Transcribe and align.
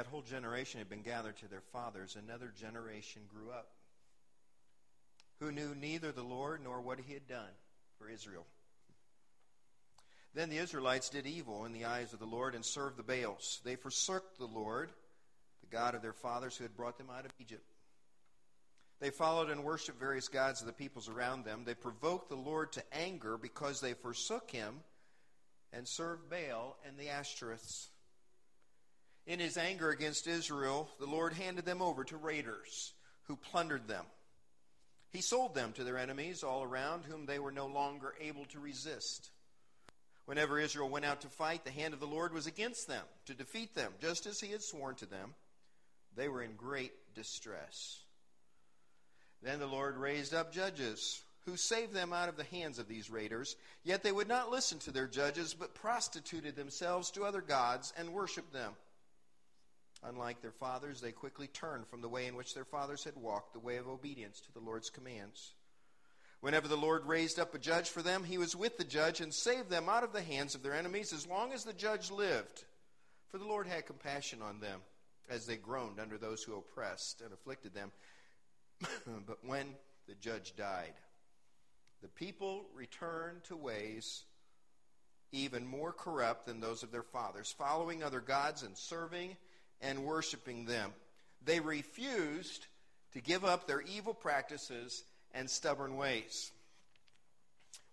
that 0.00 0.06
whole 0.06 0.22
generation 0.22 0.78
had 0.78 0.88
been 0.88 1.02
gathered 1.02 1.36
to 1.36 1.46
their 1.48 1.60
fathers, 1.74 2.16
another 2.16 2.50
generation 2.58 3.20
grew 3.28 3.50
up 3.50 3.68
who 5.40 5.52
knew 5.52 5.74
neither 5.74 6.10
the 6.10 6.22
Lord 6.22 6.60
nor 6.64 6.80
what 6.80 7.00
he 7.00 7.12
had 7.12 7.28
done 7.28 7.52
for 7.98 8.08
Israel. 8.08 8.46
Then 10.32 10.48
the 10.48 10.56
Israelites 10.56 11.10
did 11.10 11.26
evil 11.26 11.66
in 11.66 11.74
the 11.74 11.84
eyes 11.84 12.14
of 12.14 12.18
the 12.18 12.24
Lord 12.24 12.54
and 12.54 12.64
served 12.64 12.96
the 12.96 13.02
Baals. 13.02 13.60
They 13.62 13.76
forsook 13.76 14.38
the 14.38 14.46
Lord, 14.46 14.90
the 15.60 15.76
God 15.76 15.94
of 15.94 16.00
their 16.00 16.14
fathers 16.14 16.56
who 16.56 16.64
had 16.64 16.74
brought 16.74 16.96
them 16.96 17.10
out 17.14 17.26
of 17.26 17.32
Egypt. 17.38 17.70
They 19.00 19.10
followed 19.10 19.50
and 19.50 19.64
worshiped 19.64 20.00
various 20.00 20.28
gods 20.28 20.62
of 20.62 20.66
the 20.66 20.72
peoples 20.72 21.10
around 21.10 21.44
them. 21.44 21.64
They 21.66 21.74
provoked 21.74 22.30
the 22.30 22.36
Lord 22.36 22.72
to 22.72 22.82
anger 22.90 23.36
because 23.36 23.82
they 23.82 23.92
forsook 23.92 24.50
him 24.50 24.76
and 25.74 25.86
served 25.86 26.30
Baal 26.30 26.78
and 26.86 26.96
the 26.96 27.08
Ashtoreths. 27.08 27.88
In 29.26 29.38
his 29.38 29.56
anger 29.56 29.90
against 29.90 30.26
Israel, 30.26 30.88
the 30.98 31.06
Lord 31.06 31.34
handed 31.34 31.64
them 31.64 31.82
over 31.82 32.04
to 32.04 32.16
raiders 32.16 32.92
who 33.24 33.36
plundered 33.36 33.86
them. 33.86 34.04
He 35.10 35.20
sold 35.20 35.54
them 35.54 35.72
to 35.72 35.84
their 35.84 35.98
enemies 35.98 36.42
all 36.42 36.62
around, 36.62 37.04
whom 37.04 37.26
they 37.26 37.38
were 37.38 37.52
no 37.52 37.66
longer 37.66 38.14
able 38.20 38.44
to 38.46 38.60
resist. 38.60 39.30
Whenever 40.24 40.58
Israel 40.58 40.88
went 40.88 41.04
out 41.04 41.20
to 41.22 41.28
fight, 41.28 41.64
the 41.64 41.70
hand 41.70 41.94
of 41.94 42.00
the 42.00 42.06
Lord 42.06 42.32
was 42.32 42.46
against 42.46 42.86
them 42.86 43.04
to 43.26 43.34
defeat 43.34 43.74
them, 43.74 43.92
just 44.00 44.26
as 44.26 44.40
he 44.40 44.52
had 44.52 44.62
sworn 44.62 44.94
to 44.96 45.06
them. 45.06 45.34
They 46.16 46.28
were 46.28 46.42
in 46.42 46.54
great 46.56 46.92
distress. 47.14 47.98
Then 49.42 49.58
the 49.58 49.66
Lord 49.66 49.96
raised 49.96 50.34
up 50.34 50.52
judges 50.52 51.22
who 51.46 51.56
saved 51.56 51.92
them 51.92 52.12
out 52.12 52.28
of 52.28 52.36
the 52.36 52.44
hands 52.44 52.78
of 52.78 52.86
these 52.86 53.10
raiders. 53.10 53.56
Yet 53.82 54.02
they 54.02 54.12
would 54.12 54.28
not 54.28 54.50
listen 54.50 54.78
to 54.80 54.90
their 54.90 55.06
judges, 55.06 55.54
but 55.54 55.74
prostituted 55.74 56.54
themselves 56.54 57.10
to 57.12 57.24
other 57.24 57.40
gods 57.40 57.92
and 57.96 58.12
worshiped 58.12 58.52
them. 58.52 58.74
Unlike 60.02 60.40
their 60.40 60.52
fathers, 60.52 61.00
they 61.00 61.12
quickly 61.12 61.46
turned 61.46 61.86
from 61.86 62.00
the 62.00 62.08
way 62.08 62.26
in 62.26 62.34
which 62.34 62.54
their 62.54 62.64
fathers 62.64 63.04
had 63.04 63.16
walked, 63.16 63.52
the 63.52 63.58
way 63.58 63.76
of 63.76 63.88
obedience 63.88 64.40
to 64.40 64.52
the 64.52 64.60
Lord's 64.60 64.88
commands. 64.88 65.52
Whenever 66.40 66.68
the 66.68 66.76
Lord 66.76 67.04
raised 67.04 67.38
up 67.38 67.54
a 67.54 67.58
judge 67.58 67.90
for 67.90 68.00
them, 68.00 68.24
he 68.24 68.38
was 68.38 68.56
with 68.56 68.78
the 68.78 68.84
judge 68.84 69.20
and 69.20 69.32
saved 69.32 69.68
them 69.68 69.90
out 69.90 70.02
of 70.02 70.14
the 70.14 70.22
hands 70.22 70.54
of 70.54 70.62
their 70.62 70.74
enemies 70.74 71.12
as 71.12 71.26
long 71.26 71.52
as 71.52 71.64
the 71.64 71.74
judge 71.74 72.10
lived. 72.10 72.64
For 73.28 73.36
the 73.36 73.44
Lord 73.44 73.66
had 73.66 73.86
compassion 73.86 74.40
on 74.40 74.60
them 74.60 74.80
as 75.28 75.46
they 75.46 75.56
groaned 75.56 76.00
under 76.00 76.16
those 76.16 76.42
who 76.42 76.56
oppressed 76.56 77.20
and 77.20 77.32
afflicted 77.32 77.74
them. 77.74 77.92
but 79.26 79.44
when 79.44 79.74
the 80.08 80.14
judge 80.14 80.56
died, 80.56 80.94
the 82.00 82.08
people 82.08 82.64
returned 82.74 83.44
to 83.44 83.56
ways 83.56 84.24
even 85.32 85.66
more 85.66 85.92
corrupt 85.92 86.46
than 86.46 86.60
those 86.60 86.82
of 86.82 86.90
their 86.90 87.02
fathers, 87.02 87.54
following 87.56 88.02
other 88.02 88.20
gods 88.20 88.62
and 88.62 88.76
serving 88.76 89.36
and 89.80 90.04
worshiping 90.04 90.64
them. 90.64 90.92
They 91.44 91.60
refused 91.60 92.66
to 93.12 93.20
give 93.20 93.44
up 93.44 93.66
their 93.66 93.80
evil 93.80 94.14
practices 94.14 95.02
and 95.32 95.48
stubborn 95.48 95.96
ways. 95.96 96.50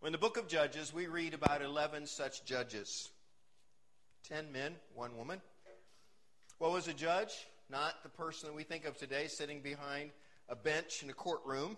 In 0.05 0.11
the 0.11 0.17
book 0.17 0.37
of 0.37 0.47
Judges, 0.47 0.93
we 0.93 1.07
read 1.07 1.33
about 1.33 1.61
11 1.61 2.05
such 2.07 2.45
judges 2.45 3.09
10 4.29 4.51
men, 4.51 4.75
one 4.93 5.15
woman. 5.17 5.41
What 6.59 6.71
was 6.71 6.87
a 6.87 6.93
judge? 6.93 7.47
Not 7.69 8.03
the 8.03 8.09
person 8.09 8.49
that 8.49 8.55
we 8.55 8.63
think 8.63 8.85
of 8.85 8.97
today 8.97 9.27
sitting 9.27 9.61
behind 9.61 10.11
a 10.49 10.55
bench 10.55 11.03
in 11.03 11.09
a 11.09 11.13
courtroom. 11.13 11.77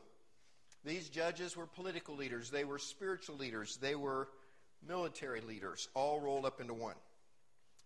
These 0.83 1.09
judges 1.09 1.55
were 1.55 1.65
political 1.65 2.15
leaders, 2.15 2.49
they 2.49 2.63
were 2.63 2.79
spiritual 2.79 3.35
leaders, 3.35 3.77
they 3.77 3.95
were 3.95 4.29
military 4.87 5.41
leaders, 5.41 5.89
all 5.93 6.19
rolled 6.19 6.45
up 6.45 6.61
into 6.61 6.73
one. 6.73 6.95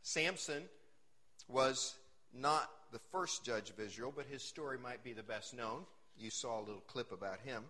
Samson 0.04 0.64
was 1.48 1.96
not 2.34 2.70
the 2.92 3.00
first 3.12 3.46
judge 3.46 3.70
of 3.70 3.80
Israel, 3.80 4.14
but 4.16 4.26
his 4.26 4.44
story 4.44 4.78
might 4.78 5.04
be 5.04 5.14
the 5.14 5.24
best 5.24 5.56
known. 5.56 5.86
You 6.18 6.30
saw 6.30 6.60
a 6.60 6.66
little 6.66 6.84
clip 6.88 7.12
about 7.12 7.40
him. 7.40 7.64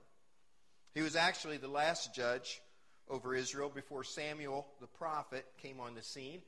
He 0.94 1.02
was 1.02 1.16
actually 1.16 1.58
the 1.58 1.68
last 1.68 2.14
judge 2.14 2.62
over 3.10 3.36
Israel 3.36 3.70
before 3.74 4.04
Samuel 4.04 4.68
the 4.80 4.88
prophet 4.88 5.46
came 5.62 5.80
on 5.80 5.96
the 5.96 6.02
scene. 6.02 6.42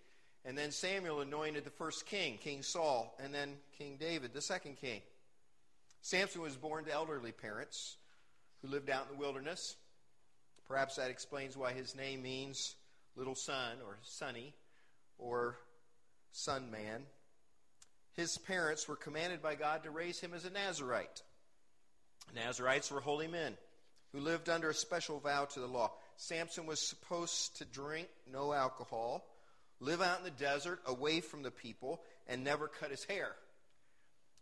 And 0.45 0.57
then 0.57 0.71
Samuel 0.71 1.21
anointed 1.21 1.63
the 1.63 1.71
first 1.71 2.05
king, 2.05 2.37
King 2.37 2.61
Saul, 2.61 3.17
and 3.19 3.33
then 3.33 3.55
King 3.77 3.97
David, 3.99 4.33
the 4.33 4.41
second 4.41 4.77
king. 4.77 5.01
Samson 6.01 6.41
was 6.41 6.55
born 6.55 6.85
to 6.85 6.93
elderly 6.93 7.31
parents 7.31 7.97
who 8.61 8.67
lived 8.67 8.91
out 8.91 9.07
in 9.09 9.17
the 9.17 9.21
wilderness. 9.21 9.75
Perhaps 10.67 10.97
that 10.97 11.09
explains 11.09 11.57
why 11.57 11.73
his 11.73 11.95
name 11.95 12.21
means 12.21 12.75
little 13.15 13.33
son 13.33 13.77
or 13.83 13.97
sonny 14.03 14.53
or 15.17 15.57
son 16.31 16.69
man. 16.69 17.03
His 18.15 18.37
parents 18.37 18.87
were 18.87 18.95
commanded 18.95 19.41
by 19.41 19.55
God 19.55 19.83
to 19.83 19.91
raise 19.91 20.19
him 20.19 20.33
as 20.33 20.45
a 20.45 20.49
Nazarite. 20.49 21.21
Nazarites 22.33 22.91
were 22.91 23.01
holy 23.01 23.27
men 23.27 23.57
who 24.11 24.19
lived 24.19 24.49
under 24.49 24.69
a 24.69 24.73
special 24.73 25.19
vow 25.19 25.45
to 25.45 25.59
the 25.59 25.67
law. 25.67 25.91
Samson 26.15 26.65
was 26.65 26.79
supposed 26.79 27.57
to 27.57 27.65
drink 27.65 28.07
no 28.31 28.53
alcohol, 28.53 29.25
live 29.81 30.01
out 30.01 30.19
in 30.19 30.23
the 30.23 30.31
desert 30.31 30.79
away 30.85 31.19
from 31.19 31.43
the 31.43 31.51
people, 31.51 32.01
and 32.27 32.43
never 32.43 32.67
cut 32.67 32.91
his 32.91 33.03
hair. 33.03 33.35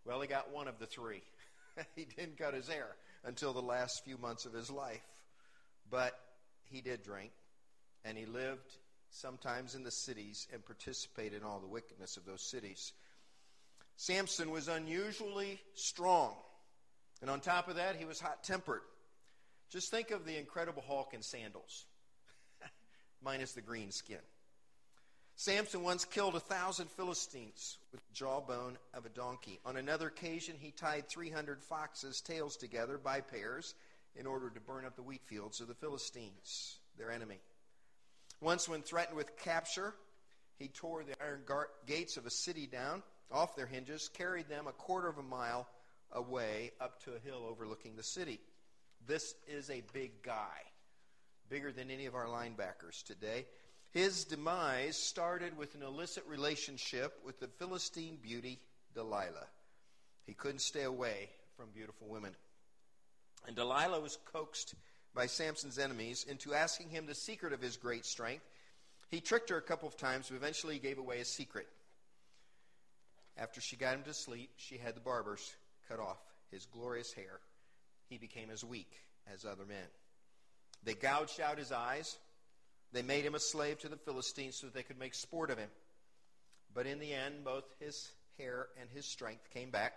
Well, 0.05 0.21
he 0.21 0.27
got 0.27 0.53
one 0.53 0.67
of 0.67 0.77
the 0.77 0.85
three. 0.85 1.23
he 1.95 2.05
didn't 2.05 2.37
cut 2.37 2.53
his 2.53 2.67
hair 2.67 2.95
until 3.23 3.53
the 3.53 3.61
last 3.61 4.03
few 4.05 4.17
months 4.17 4.45
of 4.45 4.53
his 4.53 4.69
life. 4.69 5.01
But 5.89 6.19
he 6.65 6.81
did 6.81 7.03
drink, 7.03 7.31
and 8.05 8.17
he 8.17 8.25
lived 8.25 8.77
sometimes 9.09 9.75
in 9.75 9.83
the 9.83 9.91
cities 9.91 10.47
and 10.53 10.63
participated 10.65 11.41
in 11.41 11.47
all 11.47 11.59
the 11.59 11.67
wickedness 11.67 12.17
of 12.17 12.25
those 12.25 12.41
cities. 12.41 12.93
Samson 13.95 14.51
was 14.51 14.67
unusually 14.67 15.59
strong. 15.75 16.35
And 17.21 17.29
on 17.29 17.39
top 17.39 17.67
of 17.67 17.75
that, 17.75 17.95
he 17.95 18.05
was 18.05 18.19
hot 18.19 18.43
tempered. 18.43 18.81
Just 19.69 19.89
think 19.89 20.11
of 20.11 20.25
the 20.25 20.37
Incredible 20.37 20.83
Hulk 20.85 21.13
in 21.13 21.21
sandals, 21.21 21.85
minus 23.23 23.53
the 23.53 23.61
green 23.61 23.91
skin. 23.91 24.19
Samson 25.35 25.83
once 25.83 26.05
killed 26.05 26.35
a 26.35 26.39
thousand 26.39 26.91
Philistines 26.91 27.77
with 27.91 28.01
the 28.01 28.13
jawbone 28.13 28.77
of 28.93 29.05
a 29.05 29.09
donkey. 29.09 29.59
On 29.65 29.77
another 29.77 30.07
occasion, 30.07 30.55
he 30.59 30.71
tied 30.71 31.09
300 31.09 31.63
foxes' 31.63 32.21
tails 32.21 32.55
together 32.55 32.97
by 32.97 33.21
pairs 33.21 33.73
in 34.15 34.27
order 34.27 34.49
to 34.51 34.59
burn 34.59 34.85
up 34.85 34.95
the 34.95 35.01
wheat 35.01 35.23
fields 35.25 35.59
of 35.59 35.67
the 35.67 35.73
Philistines, 35.73 36.77
their 36.97 37.11
enemy. 37.11 37.39
Once, 38.41 38.69
when 38.69 38.81
threatened 38.81 39.17
with 39.17 39.35
capture, 39.37 39.95
he 40.59 40.67
tore 40.67 41.03
the 41.03 41.15
iron 41.21 41.41
gates 41.87 42.17
of 42.17 42.25
a 42.25 42.29
city 42.29 42.67
down 42.67 43.01
off 43.31 43.55
their 43.55 43.65
hinges, 43.65 44.09
carried 44.13 44.47
them 44.49 44.67
a 44.67 44.71
quarter 44.71 45.07
of 45.07 45.17
a 45.17 45.23
mile 45.23 45.67
away 46.11 46.71
up 46.79 47.03
to 47.03 47.13
a 47.13 47.19
hill 47.19 47.45
overlooking 47.49 47.95
the 47.95 48.03
city. 48.03 48.39
This 49.05 49.35
is 49.47 49.69
a 49.69 49.83
big 49.93 50.23
guy, 50.23 50.61
bigger 51.49 51.71
than 51.71 51.91
any 51.91 52.05
of 52.05 52.15
our 52.15 52.27
linebackers 52.27 53.03
today. 53.03 53.45
His 53.91 54.23
demise 54.23 54.97
started 54.97 55.57
with 55.57 55.75
an 55.75 55.83
illicit 55.83 56.23
relationship 56.27 57.19
with 57.25 57.39
the 57.39 57.47
Philistine 57.47 58.17
beauty 58.21 58.59
Delilah. 58.95 59.47
He 60.25 60.33
couldn't 60.33 60.61
stay 60.61 60.83
away 60.83 61.29
from 61.57 61.69
beautiful 61.73 62.07
women. 62.07 62.31
And 63.45 63.55
Delilah 63.55 63.99
was 63.99 64.17
coaxed 64.31 64.73
by 65.13 65.27
Samson's 65.27 65.77
enemies 65.77 66.25
into 66.27 66.53
asking 66.53 66.89
him 66.89 67.05
the 67.05 67.13
secret 67.13 67.53
of 67.53 67.61
his 67.61 67.77
great 67.77 68.05
strength. 68.05 68.45
He 69.11 69.21
tricked 69.21 69.49
her 69.49 69.57
a 69.57 69.61
couple 69.61 69.87
of 69.87 69.97
times, 69.97 70.29
but 70.29 70.37
eventually 70.37 70.75
he 70.75 70.79
gave 70.79 70.97
away 70.97 71.19
his 71.19 71.27
secret. 71.27 71.67
After 73.37 73.61
she 73.61 73.75
got 73.75 73.95
him 73.95 74.03
to 74.03 74.13
sleep, 74.13 74.51
she 74.57 74.77
had 74.77 74.95
the 74.95 75.01
barbers 75.01 75.55
cut 75.87 75.99
off 75.99 76.19
his 76.51 76.65
glorious 76.65 77.11
hair. 77.13 77.39
He 78.09 78.17
became 78.17 78.49
as 78.51 78.63
weak 78.63 78.91
as 79.31 79.45
other 79.45 79.65
men. 79.65 79.87
They 80.83 80.93
gouged 80.93 81.39
out 81.39 81.57
his 81.57 81.71
eyes 81.71 82.17
they 82.93 83.01
made 83.01 83.25
him 83.25 83.35
a 83.35 83.39
slave 83.39 83.79
to 83.79 83.89
the 83.89 83.97
Philistines 83.97 84.55
so 84.55 84.67
that 84.67 84.75
they 84.75 84.83
could 84.83 84.99
make 84.99 85.15
sport 85.15 85.49
of 85.49 85.57
him. 85.57 85.69
But 86.73 86.85
in 86.85 86.99
the 86.99 87.13
end, 87.13 87.43
both 87.43 87.65
his 87.79 88.11
hair 88.37 88.67
and 88.79 88.89
his 88.91 89.05
strength 89.05 89.49
came 89.51 89.71
back, 89.71 89.93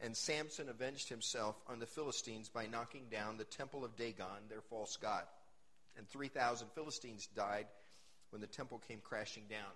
and 0.00 0.16
Samson 0.16 0.68
avenged 0.68 1.08
himself 1.08 1.56
on 1.68 1.78
the 1.78 1.86
Philistines 1.86 2.48
by 2.48 2.66
knocking 2.66 3.04
down 3.10 3.38
the 3.38 3.44
temple 3.44 3.84
of 3.84 3.96
Dagon, 3.96 4.48
their 4.48 4.60
false 4.60 4.96
god. 4.96 5.22
And 5.96 6.08
3,000 6.08 6.68
Philistines 6.74 7.28
died 7.34 7.66
when 8.30 8.40
the 8.40 8.46
temple 8.48 8.82
came 8.88 9.00
crashing 9.02 9.44
down. 9.48 9.72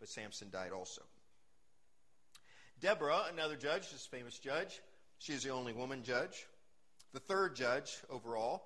But 0.00 0.08
Samson 0.08 0.50
died 0.50 0.72
also. 0.72 1.02
Deborah, 2.80 3.24
another 3.32 3.56
judge, 3.56 3.90
this 3.90 4.06
famous 4.06 4.38
judge, 4.38 4.80
she 5.18 5.32
is 5.32 5.42
the 5.42 5.50
only 5.50 5.72
woman 5.72 6.02
judge. 6.04 6.46
The 7.12 7.20
third 7.20 7.56
judge 7.56 7.96
overall. 8.08 8.62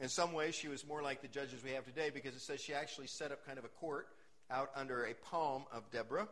In 0.00 0.08
some 0.08 0.32
ways, 0.32 0.54
she 0.54 0.68
was 0.68 0.86
more 0.86 1.02
like 1.02 1.20
the 1.20 1.28
judges 1.28 1.62
we 1.62 1.72
have 1.72 1.84
today 1.84 2.10
because 2.12 2.34
it 2.34 2.40
says 2.40 2.60
she 2.60 2.72
actually 2.72 3.08
set 3.08 3.30
up 3.30 3.44
kind 3.46 3.58
of 3.58 3.64
a 3.64 3.68
court 3.68 4.08
out 4.50 4.70
under 4.74 5.04
a 5.04 5.14
palm 5.14 5.64
of 5.72 5.90
Deborah. 5.90 6.28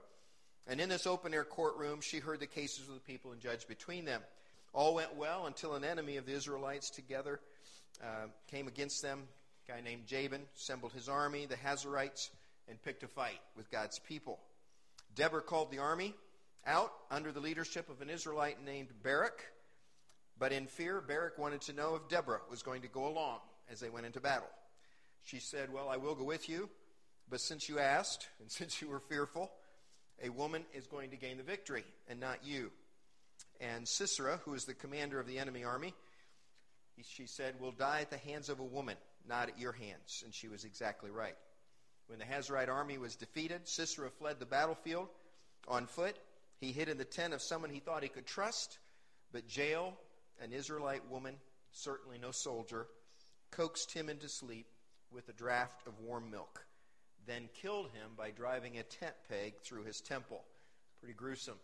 And 0.67 0.81
in 0.81 0.89
this 0.89 1.07
open 1.07 1.35
air 1.35 1.45
courtroom, 1.45 2.01
she 2.01 2.21
heard 2.21 2.41
the 2.41 2.47
cases 2.47 2.89
of 2.89 2.95
the 2.95 3.01
people 3.01 3.33
and 3.33 3.41
judged 3.41 3.69
between 3.69 4.05
them. 4.05 4.23
All 4.73 4.95
went 4.95 5.17
well 5.17 5.47
until 5.47 5.75
an 5.75 5.85
enemy 5.85 6.17
of 6.17 6.27
the 6.27 6.33
Israelites 6.33 6.91
together 6.91 7.41
uh, 8.03 8.29
came 8.51 8.67
against 8.67 9.03
them. 9.03 9.25
A 9.69 9.73
guy 9.73 9.81
named 9.81 10.07
Jabin 10.07 10.43
assembled 10.57 10.93
his 10.93 11.09
army, 11.09 11.45
the 11.45 11.57
Hazarites, 11.57 12.31
and 12.69 12.83
picked 12.83 13.03
a 13.03 13.09
fight 13.09 13.41
with 13.57 13.71
God's 13.71 13.99
people. 13.99 14.39
Deborah 15.15 15.43
called 15.43 15.71
the 15.71 15.79
army 15.79 16.15
out 16.67 16.93
under 17.11 17.33
the 17.33 17.41
leadership 17.41 17.89
of 17.89 18.01
an 18.01 18.11
Israelite 18.11 18.65
named 18.65 18.89
Barak. 19.03 19.45
But 20.39 20.53
in 20.53 20.67
fear, 20.67 21.01
Barak 21.01 21.39
wanted 21.39 21.61
to 21.63 21.73
know 21.73 21.97
if 21.97 22.09
Deborah 22.09 22.41
was 22.51 22.63
going 22.63 22.83
to 22.83 22.89
go 22.89 23.07
along 23.07 23.41
as 23.71 23.81
they 23.81 23.91
went 23.91 24.07
into 24.07 24.21
battle. 24.21 24.49
She 25.23 25.39
said, 25.39 25.73
Well, 25.73 25.89
I 25.89 25.97
will 25.97 26.15
go 26.15 26.25
with 26.25 26.49
you, 26.49 26.69
but 27.29 27.41
since 27.41 27.69
you 27.69 27.79
asked, 27.79 28.29
and 28.41 28.51
since 28.51 28.81
you 28.81 28.89
were 28.89 29.01
fearful, 29.01 29.51
a 30.23 30.29
woman 30.29 30.65
is 30.75 30.87
going 30.87 31.11
to 31.11 31.17
gain 31.17 31.37
the 31.39 31.43
victory, 31.43 31.85
and 32.09 32.21
not 32.21 32.45
you. 32.45 32.71
And 33.61 33.87
Sisera, 33.87 34.41
who 34.45 34.55
is 34.55 34.65
the 34.65 34.75
commander 34.75 35.19
of 35.19 35.27
the 35.27 35.39
enemy 35.39 35.65
army, 35.65 35.95
she 37.03 37.27
said, 37.27 37.55
will 37.61 37.73
die 37.73 38.01
at 38.03 38.11
the 38.11 38.19
hands 38.19 38.49
of 38.49 38.61
a 38.61 38.65
woman, 38.65 38.97
not 39.27 39.49
at 39.49 39.59
your 39.59 39.73
hands. 39.73 40.23
And 40.25 40.35
she 40.35 40.49
was 40.49 40.65
exactly 40.65 41.11
right. 41.11 41.37
When 42.07 42.19
the 42.19 42.25
Hazarite 42.25 42.69
army 42.69 42.99
was 42.99 43.17
defeated, 43.17 43.69
Sisera 43.69 44.11
fled 44.11 44.39
the 44.39 44.47
battlefield 44.47 45.09
on 45.69 45.87
foot. 45.87 46.17
He 46.61 46.73
hid 46.73 46.89
in 46.89 46.99
the 46.99 47.05
tent 47.05 47.33
of 47.33 47.41
someone 47.41 47.71
he 47.71 47.81
thought 47.81 48.03
he 48.03 48.09
could 48.09 48.27
trust. 48.27 48.79
But 49.33 49.57
Jael, 49.57 49.95
an 50.43 50.53
Israelite 50.53 51.09
woman, 51.11 51.37
certainly 51.73 52.19
no 52.19 52.31
soldier, 52.31 52.87
coaxed 53.51 53.93
him 53.93 54.09
into 54.09 54.29
sleep 54.29 54.67
with 55.13 55.29
a 55.29 55.33
draught 55.33 55.81
of 55.87 55.99
warm 56.01 56.31
milk, 56.31 56.65
then 57.27 57.49
killed 57.61 57.87
him 57.87 58.11
by 58.17 58.31
driving 58.31 58.79
a 58.79 58.83
tent 58.83 59.15
peg 59.29 59.55
through 59.63 59.85
his 59.85 60.01
temple. 60.01 60.45
Pretty 61.01 61.15
gruesome. 61.15 61.59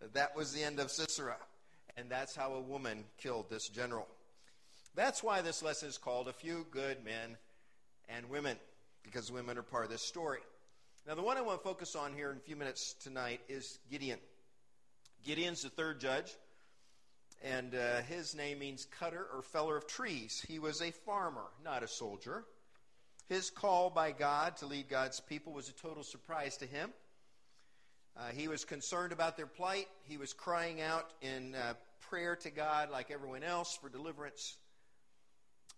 that 0.14 0.36
was 0.36 0.52
the 0.52 0.62
end 0.62 0.80
of 0.80 0.90
Sisera. 0.90 1.36
And 1.96 2.10
that's 2.10 2.34
how 2.34 2.54
a 2.54 2.60
woman 2.60 3.04
killed 3.18 3.48
this 3.48 3.68
general. 3.68 4.08
That's 4.96 5.22
why 5.22 5.42
this 5.42 5.62
lesson 5.62 5.88
is 5.88 5.98
called 5.98 6.28
A 6.28 6.32
Few 6.32 6.66
Good 6.70 7.04
Men 7.04 7.36
and 8.08 8.28
Women, 8.28 8.56
because 9.02 9.30
women 9.30 9.58
are 9.58 9.62
part 9.62 9.84
of 9.84 9.90
this 9.90 10.02
story. 10.02 10.40
Now, 11.06 11.14
the 11.14 11.22
one 11.22 11.36
I 11.36 11.42
want 11.42 11.58
to 11.58 11.68
focus 11.68 11.96
on 11.96 12.14
here 12.14 12.30
in 12.30 12.38
a 12.38 12.40
few 12.40 12.56
minutes 12.56 12.94
tonight 12.94 13.42
is 13.46 13.78
Gideon. 13.90 14.18
Gideon's 15.22 15.60
the 15.60 15.68
third 15.68 16.00
judge, 16.00 16.32
and 17.42 17.74
uh, 17.74 18.00
his 18.08 18.34
name 18.34 18.60
means 18.60 18.86
cutter 18.86 19.26
or 19.34 19.42
feller 19.42 19.76
of 19.76 19.86
trees. 19.86 20.42
He 20.48 20.58
was 20.58 20.80
a 20.80 20.92
farmer, 20.92 21.44
not 21.62 21.82
a 21.82 21.88
soldier. 21.88 22.46
His 23.28 23.50
call 23.50 23.90
by 23.90 24.12
God 24.12 24.56
to 24.58 24.66
lead 24.66 24.88
God's 24.88 25.20
people 25.20 25.52
was 25.52 25.68
a 25.68 25.74
total 25.74 26.04
surprise 26.04 26.56
to 26.56 26.66
him. 26.66 26.90
Uh, 28.16 28.28
he 28.34 28.48
was 28.48 28.64
concerned 28.64 29.12
about 29.12 29.36
their 29.36 29.46
plight. 29.46 29.88
He 30.04 30.16
was 30.16 30.32
crying 30.32 30.80
out 30.80 31.10
in 31.20 31.54
uh, 31.54 31.74
prayer 32.08 32.34
to 32.36 32.50
God, 32.50 32.88
like 32.90 33.10
everyone 33.10 33.42
else, 33.42 33.76
for 33.76 33.90
deliverance. 33.90 34.56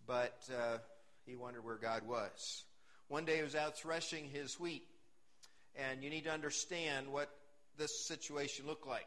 But 0.06 0.38
uh, 0.56 0.78
he 1.24 1.34
wondered 1.34 1.64
where 1.64 1.78
God 1.78 2.06
was. 2.06 2.62
One 3.08 3.24
day 3.24 3.38
he 3.38 3.42
was 3.42 3.56
out 3.56 3.76
threshing 3.76 4.26
his 4.32 4.60
wheat. 4.60 4.84
And 5.76 6.02
you 6.02 6.10
need 6.10 6.24
to 6.24 6.32
understand 6.32 7.12
what 7.12 7.28
this 7.76 8.06
situation 8.06 8.66
looked 8.66 8.86
like. 8.86 9.06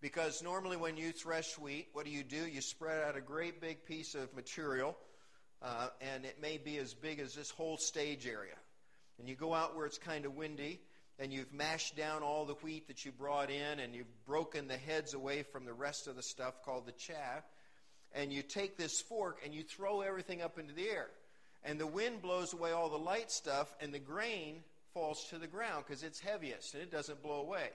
Because 0.00 0.42
normally 0.42 0.76
when 0.76 0.96
you 0.96 1.10
thresh 1.10 1.58
wheat, 1.58 1.88
what 1.92 2.04
do 2.04 2.10
you 2.10 2.22
do? 2.22 2.46
You 2.46 2.60
spread 2.60 3.02
out 3.02 3.16
a 3.16 3.20
great 3.20 3.60
big 3.60 3.84
piece 3.84 4.14
of 4.14 4.34
material, 4.34 4.96
uh, 5.62 5.88
and 6.00 6.24
it 6.24 6.40
may 6.40 6.58
be 6.58 6.78
as 6.78 6.94
big 6.94 7.18
as 7.18 7.34
this 7.34 7.50
whole 7.50 7.76
stage 7.76 8.26
area. 8.26 8.54
And 9.18 9.28
you 9.28 9.34
go 9.34 9.54
out 9.54 9.74
where 9.74 9.86
it's 9.86 9.98
kind 9.98 10.26
of 10.26 10.36
windy, 10.36 10.80
and 11.18 11.32
you've 11.32 11.52
mashed 11.52 11.96
down 11.96 12.22
all 12.22 12.44
the 12.44 12.54
wheat 12.54 12.88
that 12.88 13.04
you 13.04 13.10
brought 13.10 13.50
in, 13.50 13.80
and 13.80 13.94
you've 13.94 14.24
broken 14.26 14.68
the 14.68 14.76
heads 14.76 15.14
away 15.14 15.42
from 15.42 15.64
the 15.64 15.72
rest 15.72 16.06
of 16.06 16.14
the 16.14 16.22
stuff 16.22 16.62
called 16.62 16.86
the 16.86 16.92
chaff, 16.92 17.42
and 18.12 18.32
you 18.32 18.42
take 18.42 18.76
this 18.76 19.00
fork 19.00 19.40
and 19.44 19.54
you 19.54 19.62
throw 19.62 20.02
everything 20.02 20.42
up 20.42 20.58
into 20.58 20.74
the 20.74 20.88
air. 20.88 21.08
And 21.64 21.80
the 21.80 21.86
wind 21.86 22.22
blows 22.22 22.52
away 22.52 22.72
all 22.72 22.90
the 22.90 22.98
light 22.98 23.30
stuff, 23.32 23.74
and 23.80 23.92
the 23.92 23.98
grain 23.98 24.62
falls 24.96 25.26
to 25.28 25.36
the 25.36 25.46
ground 25.46 25.84
because 25.86 26.02
it's 26.02 26.18
heaviest 26.18 26.72
and 26.72 26.82
it 26.82 26.90
doesn't 26.90 27.22
blow 27.22 27.42
away. 27.42 27.68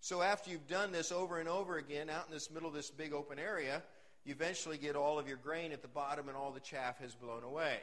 So 0.00 0.20
after 0.20 0.50
you've 0.50 0.66
done 0.66 0.90
this 0.90 1.12
over 1.12 1.38
and 1.38 1.48
over 1.48 1.76
again 1.76 2.10
out 2.10 2.24
in 2.26 2.34
this 2.34 2.50
middle 2.50 2.68
of 2.68 2.74
this 2.74 2.90
big 2.90 3.12
open 3.12 3.38
area, 3.38 3.84
you 4.24 4.34
eventually 4.34 4.76
get 4.76 4.96
all 4.96 5.16
of 5.16 5.28
your 5.28 5.36
grain 5.36 5.70
at 5.70 5.80
the 5.80 5.86
bottom 5.86 6.26
and 6.26 6.36
all 6.36 6.50
the 6.50 6.58
chaff 6.58 6.98
has 6.98 7.14
blown 7.14 7.44
away. 7.44 7.78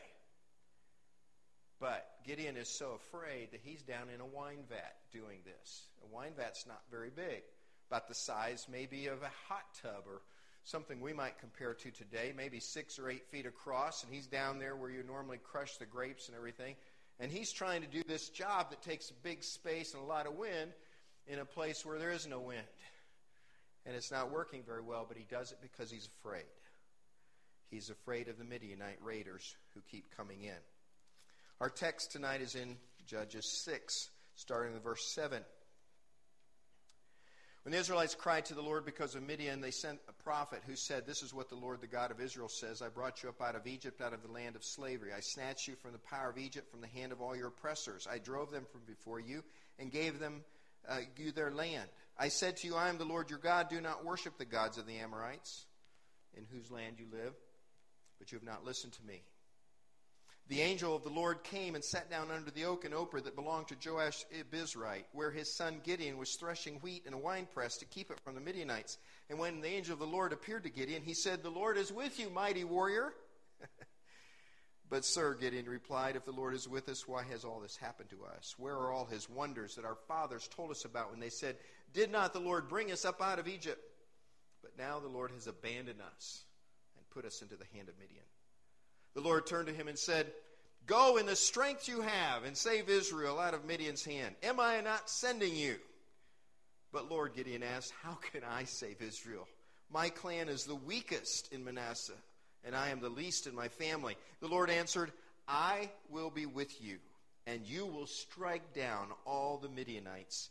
But 1.80 2.06
Gideon 2.28 2.58
is 2.58 2.68
so 2.68 3.00
afraid 3.08 3.52
that 3.52 3.62
he's 3.64 3.82
down 3.84 4.10
in 4.14 4.20
a 4.20 4.26
wine 4.26 4.66
vat 4.68 4.96
doing 5.14 5.40
this. 5.46 5.84
A 6.04 6.14
wine 6.14 6.34
vat's 6.36 6.68
not 6.68 6.82
very 6.92 7.10
big, 7.10 7.44
about 7.90 8.10
the 8.10 8.16
size 8.16 8.68
maybe 8.70 9.08
of 9.08 9.22
a 9.22 9.32
hot 9.48 9.64
tub 9.82 10.04
or 10.06 10.24
something 10.66 11.00
we 11.00 11.14
might 11.14 11.40
compare 11.40 11.74
to 11.74 11.92
today, 11.92 12.34
maybe 12.36 12.60
six 12.60 13.00
or 13.00 13.10
eight 13.10 13.26
feet 13.28 13.46
across, 13.46 14.04
and 14.04 14.14
he's 14.14 14.28
down 14.28 14.60
there 14.60 14.76
where 14.76 14.90
you 14.90 15.04
normally 15.04 15.40
crush 15.42 15.78
the 15.78 15.86
grapes 15.86 16.28
and 16.28 16.36
everything. 16.36 16.76
And 17.24 17.32
he's 17.32 17.54
trying 17.54 17.84
to 17.84 17.88
do 17.88 18.04
this 18.06 18.28
job 18.28 18.72
that 18.72 18.82
takes 18.82 19.10
a 19.10 19.14
big 19.14 19.46
space 19.46 19.94
and 19.94 20.04
a 20.04 20.06
lot 20.06 20.28
of 20.28 20.34
wind 20.36 20.74
in 21.26 21.40
a 21.40 21.46
place 21.46 21.86
where 21.86 21.98
there 21.98 22.12
is 22.12 22.28
no 22.28 22.42
wind. 22.42 22.68
And 23.86 23.96
it's 23.96 24.12
not 24.12 24.30
working 24.30 24.62
very 24.62 24.82
well, 24.82 25.06
but 25.08 25.16
he 25.16 25.24
does 25.32 25.54
it 25.54 25.60
because 25.62 25.90
he's 25.90 26.10
afraid. 26.20 26.44
He's 27.72 27.90
afraid 27.90 28.28
of 28.28 28.38
the 28.38 28.44
Midianite 28.44 28.98
raiders 29.02 29.56
who 29.74 29.80
keep 29.90 30.14
coming 30.18 30.44
in. 30.44 30.60
Our 31.62 31.70
text 31.70 32.12
tonight 32.12 32.42
is 32.42 32.56
in 32.56 32.76
Judges 33.08 33.64
6, 33.64 34.10
starting 34.36 34.76
in 34.76 34.82
verse 34.82 35.10
7. 35.16 35.42
When 37.64 37.72
the 37.72 37.78
Israelites 37.78 38.14
cried 38.14 38.44
to 38.46 38.56
the 38.56 38.62
Lord 38.62 38.84
because 38.84 39.16
of 39.16 39.24
Midian, 39.24 39.62
they 39.62 39.72
sent 39.72 40.00
a 40.10 40.24
prophet 40.24 40.64
who 40.68 40.76
said, 40.76 41.06
This 41.06 41.24
is 41.24 41.34
what 41.34 41.48
the 41.48 41.56
Lord, 41.56 41.80
the 41.80 41.88
God 41.88 42.12
of 42.12 42.20
Israel, 42.20 42.50
says 42.50 42.82
I 42.82 42.90
brought 42.90 43.24
you 43.24 43.30
up 43.30 43.42
out 43.42 43.56
of 43.56 43.66
Egypt, 43.66 44.02
out 44.02 44.14
of 44.14 44.22
the 44.22 44.32
land 44.32 44.58
of 44.58 44.66
slavery. 44.66 45.12
I 45.16 45.22
snatched 45.22 45.70
you 45.70 45.76
from 45.76 45.94
the 45.94 45.98
power 45.98 46.30
of 46.30 46.38
Egypt, 46.38 46.70
from 46.70 46.82
the 46.82 46.88
hand 46.88 47.14
of 47.14 47.22
all 47.22 47.38
your 47.38 47.48
oppressors. 47.48 48.06
I 48.10 48.18
drove 48.18 48.52
them 48.52 48.66
from 48.70 48.82
before 48.86 49.22
you 49.22 49.46
and 49.80 49.90
gave 49.90 50.20
them 50.20 50.44
uh, 50.90 51.00
you 51.18 51.32
their 51.32 51.52
land. 51.52 51.88
I 52.18 52.28
said 52.28 52.58
to 52.58 52.68
you, 52.68 52.76
I 52.76 52.90
am 52.90 52.98
the 52.98 53.06
Lord 53.06 53.30
your 53.30 53.40
God. 53.40 53.70
Do 53.70 53.80
not 53.80 54.04
worship 54.04 54.38
the 54.38 54.46
gods 54.46 54.78
of 54.78 54.86
the 54.86 54.98
Amorites, 54.98 55.66
in 56.36 56.46
whose 56.52 56.70
land 56.70 56.98
you 57.00 57.06
live. 57.12 57.34
But 58.20 58.34
you 58.34 58.38
have 58.38 58.46
not 58.46 58.66
listened 58.66 58.92
to 58.94 59.06
me. 59.06 59.24
The 60.50 60.62
angel 60.62 60.94
of 60.94 61.04
the 61.04 61.10
Lord 61.10 61.44
came 61.44 61.74
and 61.74 61.84
sat 61.84 62.10
down 62.10 62.30
under 62.30 62.52
the 62.52 62.66
oak 62.66 62.84
in 62.84 62.92
Ophrah 62.92 63.24
that 63.24 63.36
belonged 63.36 63.70
to 63.70 63.90
Joash 63.90 64.26
Abiezrite, 64.38 65.06
where 65.14 65.32
his 65.32 65.52
son 65.52 65.80
Gideon 65.84 66.18
was 66.18 66.36
threshing 66.36 66.76
wheat 66.76 67.06
in 67.06 67.14
a 67.14 67.18
winepress 67.18 67.78
to 67.78 67.86
keep 67.86 68.12
it 68.12 68.20
from 68.20 68.36
the 68.36 68.42
Midianites. 68.42 68.98
And 69.30 69.40
when 69.40 69.62
the 69.62 69.70
angel 69.70 69.94
of 69.94 70.00
the 70.00 70.06
Lord 70.06 70.34
appeared 70.34 70.64
to 70.64 70.70
Gideon, 70.70 71.02
he 71.02 71.14
said, 71.14 71.44
The 71.44 71.50
Lord 71.50 71.78
is 71.78 71.94
with 71.94 72.20
you, 72.20 72.30
mighty 72.30 72.66
warrior. 72.66 73.14
but, 74.90 75.06
sir, 75.06 75.34
Gideon 75.34 75.66
replied, 75.66 76.18
If 76.18 76.26
the 76.26 76.32
Lord 76.32 76.54
is 76.54 76.68
with 76.68 76.90
us, 76.90 77.08
why 77.08 77.24
has 77.24 77.46
all 77.46 77.62
this 77.62 77.78
happened 77.78 78.10
to 78.10 78.26
us? 78.36 78.56
Where 78.58 78.76
are 78.76 78.92
all 78.92 79.06
his 79.06 79.30
wonders 79.30 79.76
that 79.76 79.86
our 79.86 79.98
fathers 80.10 80.50
told 80.50 80.72
us 80.72 80.84
about 80.84 81.10
when 81.10 81.22
they 81.22 81.30
said, 81.30 81.56
Did 81.94 82.12
not 82.12 82.34
the 82.34 82.40
Lord 82.42 82.68
bring 82.68 82.92
us 82.92 83.06
up 83.06 83.22
out 83.22 83.40
of 83.40 83.48
Egypt? 83.48 83.80
But 84.62 84.78
now 84.78 85.00
the 85.00 85.08
Lord 85.08 85.32
has 85.32 85.48
abandoned 85.48 86.02
us 86.02 86.44
and 86.98 87.10
put 87.12 87.24
us 87.24 87.42
into 87.42 87.56
the 87.56 87.66
hand 87.74 87.88
of 87.88 87.98
Midian. 87.98 88.26
The 89.16 89.22
Lord 89.22 89.46
turned 89.46 89.68
to 89.68 89.74
him 89.74 89.88
and 89.88 89.98
said, 89.98 90.32
Go 90.86 91.18
in 91.18 91.26
the 91.26 91.36
strength 91.36 91.88
you 91.88 92.02
have 92.02 92.44
and 92.44 92.58
save 92.58 92.90
Israel 92.90 93.40
out 93.40 93.54
of 93.54 93.66
Midian's 93.66 94.04
hand. 94.04 94.36
Am 94.44 94.60
I 94.60 94.82
not 94.82 95.10
sending 95.10 95.56
you? 95.56 95.76
But 96.92 97.10
Lord, 97.10 97.34
Gideon 97.36 97.64
asked, 97.64 97.94
How 98.04 98.18
can 98.32 98.42
I 98.44 98.66
save 98.66 99.02
Israel? 99.02 99.48
My 99.92 100.10
clan 100.10 100.50
is 100.50 100.66
the 100.66 100.76
weakest 100.76 101.54
in 101.54 101.64
Manasseh, 101.64 102.14
and 102.64 102.76
I 102.76 102.90
am 102.90 103.00
the 103.00 103.10
least 103.10 103.48
in 103.48 103.56
my 103.56 103.68
family. 103.68 104.18
The 104.42 104.48
Lord 104.48 104.70
answered, 104.70 105.12
I 105.48 105.90
will 106.10 106.30
be 106.30 106.46
with 106.46 106.82
you, 106.82 106.98
and 107.48 107.66
you 107.66 107.86
will 107.86 108.08
strike 108.08 108.74
down 108.74 109.08
all 109.26 109.58
the 109.58 109.70
Midianites 109.70 110.50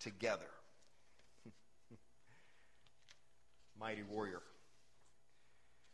together. 0.00 0.50
Mighty 3.80 4.02
warrior. 4.02 4.42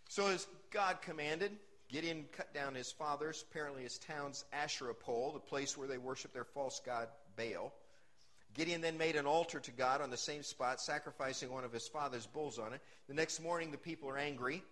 So, 0.08 0.28
as 0.28 0.46
God 0.70 1.02
commanded, 1.02 1.52
Gideon 1.88 2.26
cut 2.36 2.52
down 2.52 2.74
his 2.74 2.92
father's, 2.92 3.44
apparently 3.50 3.82
his 3.82 3.98
town's 3.98 4.44
Asherah 4.52 4.94
pole, 4.94 5.32
the 5.32 5.40
place 5.40 5.76
where 5.76 5.88
they 5.88 5.98
worshiped 5.98 6.34
their 6.34 6.44
false 6.44 6.80
god 6.84 7.08
Baal. 7.36 7.72
Gideon 8.54 8.80
then 8.80 8.98
made 8.98 9.16
an 9.16 9.26
altar 9.26 9.60
to 9.60 9.70
God 9.70 10.00
on 10.00 10.10
the 10.10 10.16
same 10.16 10.42
spot, 10.42 10.80
sacrificing 10.80 11.50
one 11.50 11.64
of 11.64 11.72
his 11.72 11.88
father's 11.88 12.26
bulls 12.26 12.58
on 12.58 12.72
it. 12.72 12.80
The 13.08 13.14
next 13.14 13.40
morning, 13.40 13.70
the 13.70 13.78
people 13.78 14.08
are 14.08 14.18
angry. 14.18 14.62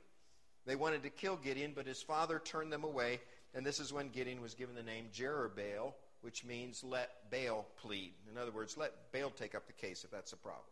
They 0.66 0.76
wanted 0.76 1.04
to 1.04 1.10
kill 1.10 1.36
Gideon, 1.36 1.72
but 1.74 1.86
his 1.86 2.02
father 2.02 2.38
turned 2.38 2.72
them 2.72 2.84
away, 2.84 3.20
and 3.54 3.64
this 3.64 3.80
is 3.80 3.92
when 3.92 4.08
Gideon 4.08 4.40
was 4.40 4.54
given 4.54 4.74
the 4.74 4.82
name 4.82 5.06
Jerubbaal, 5.14 5.94
which 6.20 6.44
means 6.44 6.82
let 6.82 7.30
Baal 7.30 7.66
plead. 7.80 8.12
In 8.30 8.36
other 8.36 8.50
words, 8.50 8.76
let 8.76 9.12
Baal 9.12 9.30
take 9.30 9.54
up 9.54 9.66
the 9.66 9.72
case 9.72 10.04
if 10.04 10.10
that's 10.10 10.32
a 10.32 10.36
problem. 10.36 10.64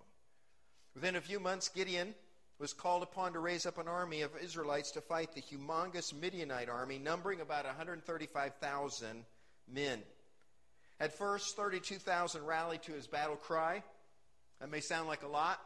Within 0.94 1.16
a 1.16 1.20
few 1.20 1.38
months, 1.38 1.68
Gideon 1.68 2.14
was 2.58 2.72
called 2.72 3.02
upon 3.02 3.32
to 3.32 3.38
raise 3.40 3.66
up 3.66 3.78
an 3.78 3.88
army 3.88 4.22
of 4.22 4.30
Israelites 4.42 4.92
to 4.92 5.00
fight 5.00 5.34
the 5.34 5.42
humongous 5.42 6.14
Midianite 6.14 6.68
army, 6.68 6.98
numbering 6.98 7.40
about 7.40 7.64
135,000 7.64 9.24
men. 9.72 10.00
At 11.00 11.12
first, 11.18 11.56
32,000 11.56 12.46
rallied 12.46 12.82
to 12.84 12.92
his 12.92 13.06
battle 13.06 13.36
cry. 13.36 13.82
That 14.60 14.70
may 14.70 14.80
sound 14.80 15.08
like 15.08 15.24
a 15.24 15.28
lot, 15.28 15.60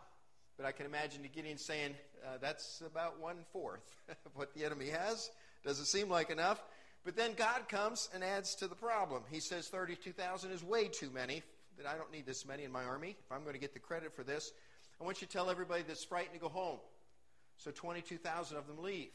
but 0.56 0.64
I 0.64 0.72
can 0.72 0.86
imagine 0.86 1.22
Gideon 1.34 1.58
saying, 1.58 1.94
uh, 2.26 2.38
that's 2.40 2.82
about 2.84 3.20
one 3.20 3.36
fourth 3.52 3.94
of 4.08 4.34
what 4.34 4.54
the 4.54 4.64
enemy 4.64 4.88
has. 4.88 5.30
Doesn't 5.64 5.86
seem 5.86 6.08
like 6.08 6.30
enough. 6.30 6.62
But 7.04 7.16
then 7.16 7.34
God 7.34 7.68
comes 7.68 8.08
and 8.14 8.24
adds 8.24 8.54
to 8.56 8.66
the 8.66 8.74
problem. 8.74 9.22
He 9.30 9.40
says 9.40 9.68
32,000 9.68 10.50
is 10.50 10.62
way 10.62 10.88
too 10.88 11.10
many. 11.10 11.42
that 11.76 11.86
I 11.86 11.96
don't 11.96 12.10
need 12.10 12.26
this 12.26 12.44
many 12.44 12.64
in 12.64 12.72
my 12.72 12.84
army. 12.84 13.16
If 13.24 13.30
I'm 13.30 13.42
going 13.42 13.54
to 13.54 13.60
get 13.60 13.72
the 13.72 13.78
credit 13.78 14.14
for 14.14 14.24
this, 14.24 14.52
I 15.00 15.04
want 15.04 15.20
you 15.20 15.26
to 15.26 15.32
tell 15.32 15.50
everybody 15.50 15.82
that's 15.86 16.04
frightened 16.04 16.34
to 16.34 16.40
go 16.40 16.48
home. 16.48 16.78
So 17.56 17.70
22,000 17.70 18.56
of 18.56 18.66
them 18.66 18.82
leave. 18.82 19.12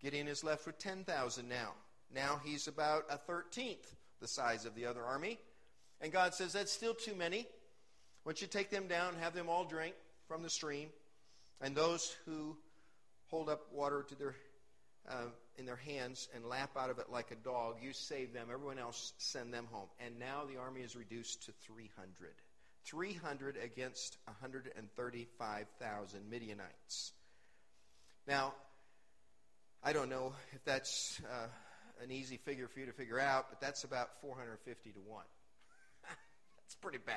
Gideon 0.00 0.28
is 0.28 0.42
left 0.42 0.66
with 0.66 0.78
10,000 0.78 1.48
now. 1.48 1.72
Now 2.14 2.40
he's 2.44 2.68
about 2.68 3.04
a 3.10 3.18
13th 3.30 3.94
the 4.22 4.28
size 4.28 4.64
of 4.64 4.74
the 4.74 4.86
other 4.86 5.02
army. 5.02 5.38
And 6.00 6.12
God 6.12 6.32
says, 6.32 6.54
That's 6.54 6.72
still 6.72 6.94
too 6.94 7.14
many. 7.14 7.46
Once 8.24 8.40
you 8.40 8.46
to 8.46 8.52
take 8.56 8.70
them 8.70 8.86
down, 8.86 9.14
have 9.20 9.34
them 9.34 9.48
all 9.48 9.64
drink 9.64 9.94
from 10.28 10.42
the 10.42 10.50
stream. 10.50 10.88
And 11.60 11.76
those 11.76 12.16
who 12.24 12.56
hold 13.28 13.48
up 13.48 13.72
water 13.72 14.04
to 14.08 14.14
their, 14.14 14.34
uh, 15.08 15.26
in 15.56 15.66
their 15.66 15.76
hands 15.76 16.28
and 16.34 16.46
lap 16.46 16.70
out 16.76 16.90
of 16.90 16.98
it 16.98 17.10
like 17.10 17.30
a 17.30 17.36
dog, 17.36 17.76
you 17.82 17.92
save 17.92 18.32
them. 18.32 18.46
Everyone 18.52 18.78
else, 18.78 19.12
send 19.18 19.52
them 19.52 19.66
home. 19.70 19.88
And 20.04 20.18
now 20.18 20.44
the 20.48 20.60
army 20.60 20.80
is 20.80 20.96
reduced 20.96 21.44
to 21.46 21.52
300. 21.66 22.30
300 22.86 23.56
against 23.62 24.16
135,000 24.26 26.30
Midianites. 26.30 27.12
Now, 28.26 28.54
I 29.82 29.92
don't 29.92 30.08
know 30.08 30.32
if 30.52 30.64
that's 30.64 31.20
uh, 31.24 31.48
an 32.02 32.10
easy 32.10 32.36
figure 32.36 32.68
for 32.68 32.80
you 32.80 32.86
to 32.86 32.92
figure 32.92 33.18
out, 33.18 33.46
but 33.50 33.60
that's 33.60 33.84
about 33.84 34.20
450 34.20 34.92
to 34.92 35.00
1. 35.00 35.24
that's 36.58 36.74
pretty 36.76 36.98
bad. 36.98 37.16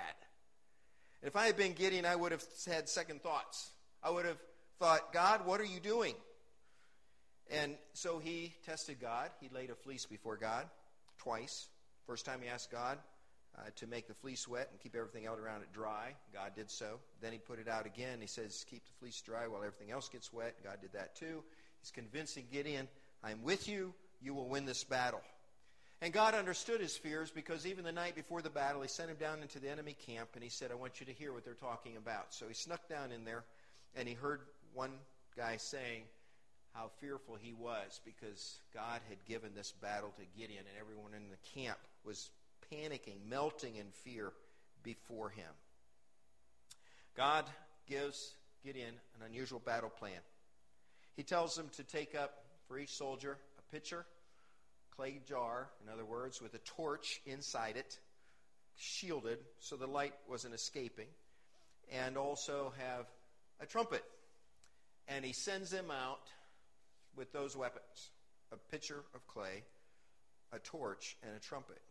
And 1.22 1.27
if 1.27 1.36
I 1.36 1.45
had 1.45 1.57
been 1.57 1.74
Gideon, 1.74 2.05
I 2.05 2.15
would 2.15 2.31
have 2.31 2.43
had 2.67 2.89
second 2.89 3.22
thoughts. 3.22 3.69
I 4.03 4.10
would 4.10 4.25
have 4.25 4.39
thought, 4.79 5.13
God, 5.13 5.45
what 5.45 5.62
are 5.62 5.65
you 5.65 5.79
doing? 5.79 6.15
And 7.51 7.75
so 7.93 8.19
he 8.19 8.53
tested 8.65 9.00
God. 9.00 9.29
He 9.39 9.50
laid 9.50 9.69
a 9.69 9.75
fleece 9.75 10.05
before 10.05 10.38
God 10.38 10.65
twice. 11.19 11.67
First 12.07 12.25
time 12.25 12.39
he 12.41 12.50
asked 12.50 12.72
God 12.72 12.98
uh, 13.57 13.69
to 13.77 13.88
make 13.88 14.07
the 14.07 14.13
fleece 14.13 14.47
wet 14.47 14.69
and 14.71 14.79
keep 14.79 14.95
everything 14.95 15.27
out 15.27 15.39
around 15.39 15.62
it 15.62 15.71
dry. 15.74 16.13
God 16.33 16.51
did 16.55 16.69
so. 16.69 17.00
Then 17.21 17.31
he 17.31 17.38
put 17.38 17.59
it 17.59 17.67
out 17.67 17.85
again. 17.85 18.19
He 18.21 18.27
says, 18.27 18.65
Keep 18.69 18.85
the 18.85 18.91
fleece 19.00 19.21
dry 19.21 19.47
while 19.47 19.63
everything 19.63 19.91
else 19.91 20.09
gets 20.09 20.33
wet. 20.33 20.55
God 20.63 20.77
did 20.81 20.93
that 20.93 21.15
too. 21.15 21.43
He's 21.81 21.91
convincing 21.91 22.45
Gideon, 22.51 22.88
I'm 23.24 23.43
with 23.43 23.67
you. 23.67 23.93
You 24.21 24.33
will 24.33 24.47
win 24.47 24.65
this 24.65 24.83
battle. 24.83 25.21
And 26.01 26.12
God 26.13 26.33
understood 26.33 26.81
his 26.81 26.97
fears 26.97 27.31
because 27.31 27.65
even 27.65 27.83
the 27.83 27.91
night 27.91 28.15
before 28.15 28.41
the 28.41 28.50
battle, 28.50 28.81
he 28.81 28.88
sent 28.88 29.09
him 29.09 29.17
down 29.17 29.41
into 29.41 29.59
the 29.59 29.69
enemy 29.69 29.95
camp 30.05 30.29
and 30.33 30.43
he 30.43 30.50
said, 30.50 30.71
I 30.71 30.75
want 30.75 31.00
you 31.00 31.05
to 31.05 31.13
hear 31.13 31.31
what 31.31 31.45
they're 31.45 31.53
talking 31.53 31.95
about. 31.97 32.33
So 32.33 32.47
he 32.47 32.53
snuck 32.53 32.89
down 32.89 33.12
in 33.12 33.24
there 33.24 33.43
and 33.95 34.07
he 34.07 34.13
heard 34.13 34.41
one 34.74 34.91
guy 35.38 35.57
saying 35.57 36.03
how 36.74 36.91
fearful 37.00 37.38
he 37.41 37.53
was 37.53 38.01
because 38.03 38.59
God 38.74 39.00
had 39.07 39.17
given 39.25 39.51
this 39.55 39.71
battle 39.71 40.13
to 40.17 40.39
Gideon 40.39 40.63
and 40.67 40.77
everyone 40.79 41.13
in 41.15 41.29
the 41.29 41.62
camp 41.62 41.77
was 42.03 42.29
panicking, 42.72 43.27
melting 43.29 43.75
in 43.75 43.88
fear 44.03 44.31
before 44.84 45.29
him. 45.29 45.51
God 47.15 47.45
gives 47.88 48.34
Gideon 48.63 48.95
an 49.15 49.25
unusual 49.25 49.60
battle 49.60 49.89
plan. 49.89 50.19
He 51.15 51.24
tells 51.24 51.57
him 51.57 51.69
to 51.77 51.84
take 51.84 52.15
up 52.15 52.43
for 52.67 52.77
each 52.77 52.93
soldier 52.93 53.38
a 53.57 53.74
pitcher, 53.74 54.05
clay 54.95 55.22
jar, 55.27 55.69
in 55.84 55.91
other 55.91 56.05
words, 56.05 56.41
with 56.41 56.53
a 56.53 56.60
torch 56.60 57.22
inside 57.25 57.77
it, 57.77 57.98
shielded 58.75 59.39
so 59.60 59.75
the 59.75 59.88
light 59.88 60.13
wasn't 60.29 60.53
escaping, 60.53 61.07
and 61.91 62.17
also 62.17 62.74
have 62.77 63.05
a 63.62 63.65
trumpet. 63.65 64.03
And 65.07 65.24
he 65.24 65.34
sends 65.34 65.69
them 65.69 65.91
out 65.91 66.27
with 67.15 67.31
those 67.31 67.55
weapons 67.55 68.10
a 68.51 68.57
pitcher 68.72 69.03
of 69.13 69.25
clay, 69.27 69.63
a 70.51 70.60
torch, 70.60 71.17
and 71.24 71.36
a 71.36 71.39
trumpet. 71.39 71.81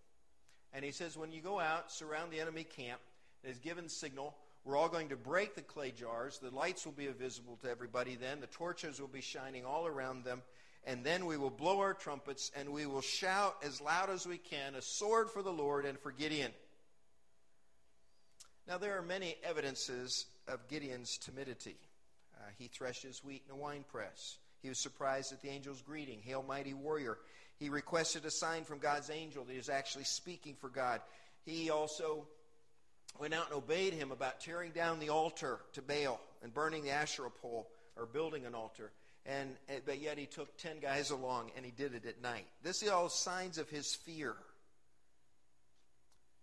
And 0.75 0.85
he 0.85 0.90
says, 0.90 1.16
when 1.16 1.31
you 1.31 1.40
go 1.40 1.61
out, 1.61 1.93
surround 1.93 2.33
the 2.33 2.40
enemy 2.40 2.64
camp, 2.64 3.00
it 3.45 3.50
is 3.50 3.59
given 3.59 3.88
signal. 3.88 4.35
We're 4.64 4.76
all 4.76 4.88
going 4.88 5.11
to 5.11 5.16
break 5.16 5.54
the 5.54 5.62
clay 5.62 5.93
jars. 5.93 6.38
The 6.38 6.50
lights 6.50 6.85
will 6.85 6.93
be 6.93 7.07
visible 7.07 7.59
to 7.62 7.71
everybody 7.71 8.16
then. 8.16 8.40
The 8.40 8.49
torches 8.49 9.00
will 9.00 9.09
be 9.09 9.21
shining 9.21 9.64
all 9.64 9.87
around 9.87 10.25
them. 10.25 10.43
And 10.87 11.04
then 11.04 11.26
we 11.26 11.37
will 11.37 11.50
blow 11.50 11.78
our 11.81 11.95
trumpets 11.95 12.50
and 12.57 12.71
we 12.71 12.87
will 12.87 13.00
shout 13.00 13.57
as 13.64 13.81
loud 13.81 14.11
as 14.11 14.26
we 14.26 14.37
can, 14.37 14.75
a 14.75 14.83
sword 14.83 15.31
for 15.31 15.43
the 15.43 15.52
Lord 15.52 15.87
and 15.87 15.99
for 15.99 16.11
Gideon. 16.11 16.52
Now, 18.66 18.78
there 18.78 18.99
are 18.99 19.02
many 19.02 19.37
evidences 19.45 20.26
of 20.49 20.66
Gideon's 20.69 21.19
timidity. 21.19 21.76
Uh, 22.35 22.50
he 22.59 22.69
threshes 22.69 23.23
wheat 23.23 23.43
in 23.47 23.54
a 23.54 23.57
wine 23.57 23.85
press. 23.90 24.38
He 24.62 24.69
was 24.69 24.83
surprised 24.83 25.33
at 25.33 25.43
the 25.43 25.50
angel's 25.50 25.83
greeting, 25.83 26.21
Hail, 26.23 26.43
mighty 26.43 26.73
warrior. 26.73 27.19
He 27.59 27.69
requested 27.69 28.25
a 28.25 28.31
sign 28.31 28.65
from 28.65 28.79
God's 28.79 29.11
angel 29.11 29.45
that 29.45 29.53
he 29.53 29.59
was 29.59 29.69
actually 29.69 30.05
speaking 30.05 30.57
for 30.61 30.69
God. 30.69 31.01
He 31.45 31.71
also 31.71 32.27
went 33.19 33.35
out 33.35 33.47
and 33.47 33.57
obeyed 33.57 33.95
him 33.95 34.11
about 34.11 34.41
tearing 34.41 34.73
down 34.73 34.99
the 34.99 35.11
altar 35.11 35.61
to 35.75 35.83
Baal 35.83 36.21
and 36.43 36.53
burning 36.53 36.85
the 36.85 36.91
Asherah 36.91 37.31
pole 37.31 37.69
or 37.97 38.07
building 38.07 38.45
an 38.45 38.55
altar. 38.55 38.91
And 39.27 39.57
eh, 39.69 39.81
but 39.87 40.01
yet 40.01 40.19
he 40.19 40.27
took 40.27 40.57
ten 40.59 40.81
guys 40.81 41.11
along 41.11 41.51
and 41.57 41.65
he 41.65 41.71
did 41.71 41.95
it 41.95 42.05
at 42.07 42.21
night. 42.21 42.47
This 42.63 42.83
is 42.83 42.91
all 42.91 43.09
signs 43.09 43.59
of 43.59 43.69
his 43.71 43.95
fear. 43.95 44.35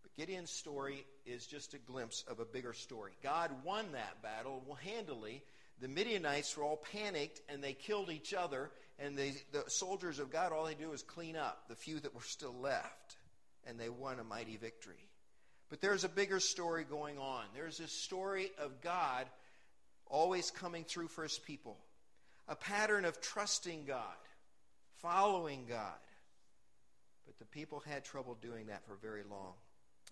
But 0.01 0.15
Gideon's 0.15 0.51
story 0.51 1.05
is 1.25 1.45
just 1.45 1.73
a 1.73 1.77
glimpse 1.77 2.23
of 2.27 2.39
a 2.39 2.45
bigger 2.45 2.73
story. 2.73 3.11
God 3.21 3.51
won 3.63 3.91
that 3.91 4.21
battle 4.23 4.63
handily. 4.83 5.43
The 5.79 5.87
Midianites 5.87 6.55
were 6.57 6.63
all 6.63 6.81
panicked 6.91 7.41
and 7.49 7.63
they 7.63 7.73
killed 7.73 8.09
each 8.09 8.33
other. 8.33 8.71
And 9.03 9.17
they, 9.17 9.33
the 9.51 9.63
soldiers 9.67 10.19
of 10.19 10.31
God, 10.31 10.51
all 10.51 10.65
they 10.65 10.75
do 10.75 10.91
is 10.93 11.01
clean 11.01 11.35
up 11.35 11.63
the 11.67 11.75
few 11.75 11.99
that 11.99 12.13
were 12.13 12.21
still 12.21 12.53
left. 12.61 13.15
And 13.65 13.79
they 13.79 13.89
won 13.89 14.19
a 14.19 14.23
mighty 14.23 14.57
victory. 14.57 15.09
But 15.69 15.81
there's 15.81 16.03
a 16.03 16.09
bigger 16.09 16.39
story 16.39 16.83
going 16.83 17.17
on. 17.17 17.45
There's 17.55 17.79
a 17.79 17.87
story 17.87 18.51
of 18.59 18.81
God 18.81 19.25
always 20.07 20.51
coming 20.51 20.83
through 20.83 21.07
for 21.07 21.23
his 21.23 21.39
people. 21.39 21.77
A 22.47 22.55
pattern 22.55 23.05
of 23.05 23.21
trusting 23.21 23.85
God, 23.85 24.03
following 24.97 25.65
God. 25.69 25.99
But 27.25 27.39
the 27.39 27.45
people 27.45 27.81
had 27.87 28.03
trouble 28.03 28.37
doing 28.41 28.67
that 28.67 28.85
for 28.85 28.95
very 28.95 29.23
long. 29.29 29.53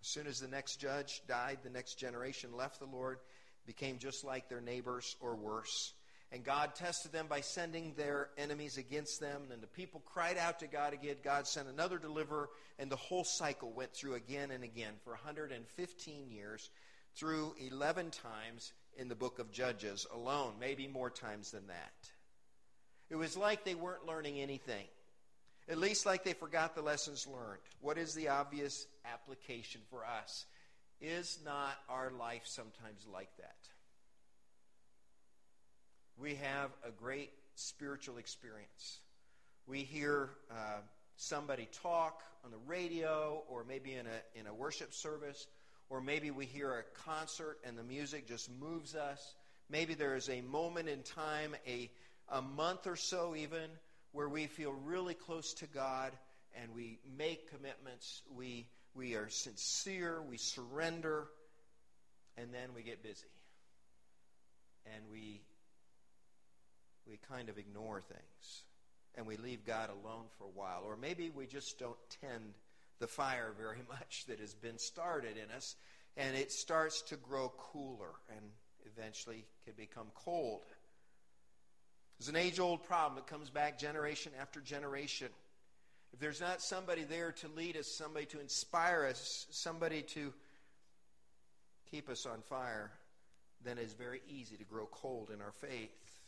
As 0.01 0.08
soon 0.08 0.27
as 0.27 0.39
the 0.39 0.48
next 0.48 0.77
judge 0.77 1.22
died, 1.27 1.60
the 1.63 1.69
next 1.69 1.96
generation 1.96 2.55
left 2.55 2.79
the 2.79 2.86
Lord, 2.86 3.19
became 3.65 3.98
just 3.98 4.24
like 4.24 4.48
their 4.48 4.62
neighbors 4.62 5.17
or 5.19 5.36
worse. 5.36 5.93
And 6.31 6.43
God 6.43 6.75
tested 6.75 7.12
them 7.12 7.25
by 7.27 7.41
sending 7.41 7.93
their 7.95 8.29
enemies 8.38 8.77
against 8.77 9.19
them. 9.19 9.43
And 9.51 9.63
the 9.63 9.67
people 9.67 10.01
cried 10.05 10.38
out 10.38 10.59
to 10.59 10.67
God 10.67 10.93
again. 10.93 11.15
God 11.24 11.48
sent 11.48 11.67
another 11.67 11.98
deliverer, 11.98 12.50
and 12.77 12.91
the 12.91 12.95
whole 12.95 13.24
cycle 13.24 13.71
went 13.71 13.93
through 13.93 14.13
again 14.13 14.51
and 14.51 14.63
again 14.63 14.93
for 15.03 15.12
115 15.12 16.29
years, 16.29 16.69
through 17.15 17.55
11 17.59 18.12
times 18.12 18.74
in 18.98 19.07
the 19.07 19.15
book 19.15 19.39
of 19.39 19.51
Judges 19.51 20.05
alone, 20.13 20.53
maybe 20.59 20.88
more 20.88 21.09
times 21.09 21.51
than 21.51 21.67
that. 21.67 21.93
It 23.09 23.15
was 23.15 23.36
like 23.36 23.63
they 23.63 23.75
weren't 23.75 24.05
learning 24.05 24.39
anything, 24.39 24.86
at 25.67 25.77
least 25.77 26.05
like 26.05 26.24
they 26.24 26.33
forgot 26.33 26.75
the 26.75 26.81
lessons 26.81 27.27
learned. 27.27 27.62
What 27.81 27.98
is 27.98 28.13
the 28.13 28.27
obvious 28.27 28.86
application 29.05 29.81
for 29.89 30.05
us? 30.05 30.45
Is 31.01 31.39
not 31.43 31.77
our 31.89 32.12
life 32.12 32.43
sometimes 32.43 33.07
like 33.12 33.36
that? 33.38 33.68
We 36.19 36.35
have 36.35 36.71
a 36.85 36.91
great 36.91 37.31
spiritual 37.55 38.17
experience. 38.17 38.99
We 39.67 39.79
hear 39.79 40.29
uh, 40.51 40.81
somebody 41.15 41.67
talk 41.81 42.21
on 42.43 42.51
the 42.51 42.57
radio, 42.67 43.43
or 43.49 43.63
maybe 43.63 43.93
in 43.93 44.05
a, 44.05 44.39
in 44.39 44.47
a 44.47 44.53
worship 44.53 44.93
service, 44.93 45.47
or 45.89 46.01
maybe 46.01 46.31
we 46.31 46.45
hear 46.45 46.73
a 46.73 46.83
concert 47.01 47.57
and 47.65 47.77
the 47.77 47.83
music 47.83 48.27
just 48.27 48.49
moves 48.59 48.95
us. 48.95 49.35
Maybe 49.69 49.93
there 49.93 50.15
is 50.15 50.29
a 50.29 50.41
moment 50.41 50.89
in 50.89 51.03
time, 51.03 51.55
a, 51.67 51.89
a 52.29 52.41
month 52.41 52.88
or 52.88 52.95
so 52.95 53.35
even, 53.35 53.69
where 54.11 54.29
we 54.29 54.47
feel 54.47 54.73
really 54.85 55.13
close 55.13 55.53
to 55.55 55.67
God 55.67 56.11
and 56.61 56.73
we 56.73 56.99
make 57.17 57.49
commitments. 57.49 58.23
We, 58.35 58.67
we 58.93 59.15
are 59.15 59.29
sincere, 59.29 60.21
we 60.27 60.38
surrender, 60.38 61.27
and 62.38 62.53
then 62.53 62.69
we 62.75 62.81
get 62.81 63.03
busy. 63.03 63.27
And 64.95 65.03
we 65.11 65.41
we 67.09 67.17
kind 67.29 67.49
of 67.49 67.57
ignore 67.57 68.01
things 68.01 68.63
and 69.15 69.25
we 69.25 69.37
leave 69.37 69.65
God 69.65 69.89
alone 69.89 70.25
for 70.37 70.45
a 70.45 70.57
while. 70.57 70.83
Or 70.85 70.95
maybe 70.95 71.29
we 71.29 71.45
just 71.45 71.79
don't 71.79 71.97
tend 72.21 72.53
the 72.99 73.07
fire 73.07 73.53
very 73.57 73.81
much 73.89 74.25
that 74.27 74.39
has 74.39 74.53
been 74.53 74.77
started 74.77 75.35
in 75.37 75.53
us 75.55 75.75
and 76.17 76.35
it 76.35 76.51
starts 76.51 77.01
to 77.03 77.15
grow 77.15 77.51
cooler 77.57 78.11
and 78.35 78.45
eventually 78.85 79.45
can 79.65 79.73
become 79.75 80.07
cold. 80.13 80.65
There's 82.17 82.29
an 82.29 82.35
age 82.35 82.59
old 82.59 82.83
problem 82.83 83.15
that 83.15 83.27
comes 83.27 83.49
back 83.49 83.79
generation 83.79 84.33
after 84.39 84.59
generation. 84.59 85.29
If 86.11 86.19
there's 86.19 86.41
not 86.41 86.61
somebody 86.61 87.03
there 87.03 87.31
to 87.33 87.47
lead 87.55 87.77
us, 87.77 87.87
somebody 87.87 88.25
to 88.27 88.39
inspire 88.39 89.05
us, 89.05 89.47
somebody 89.51 90.01
to 90.01 90.33
keep 91.89 92.09
us 92.09 92.25
on 92.25 92.41
fire, 92.41 92.91
then 93.63 93.77
it's 93.77 93.93
very 93.93 94.21
easy 94.27 94.57
to 94.57 94.63
grow 94.63 94.87
cold 94.91 95.29
in 95.33 95.41
our 95.41 95.51
faith. 95.51 96.18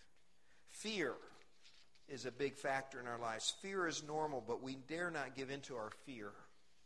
Fear 0.71 1.13
is 2.07 2.25
a 2.25 2.31
big 2.31 2.55
factor 2.55 2.99
in 2.99 3.07
our 3.07 3.19
lives. 3.19 3.53
Fear 3.61 3.87
is 3.87 4.03
normal, 4.03 4.43
but 4.45 4.61
we 4.61 4.75
dare 4.87 5.11
not 5.11 5.35
give 5.35 5.49
in 5.49 5.61
to 5.61 5.75
our 5.75 5.91
fear 6.05 6.31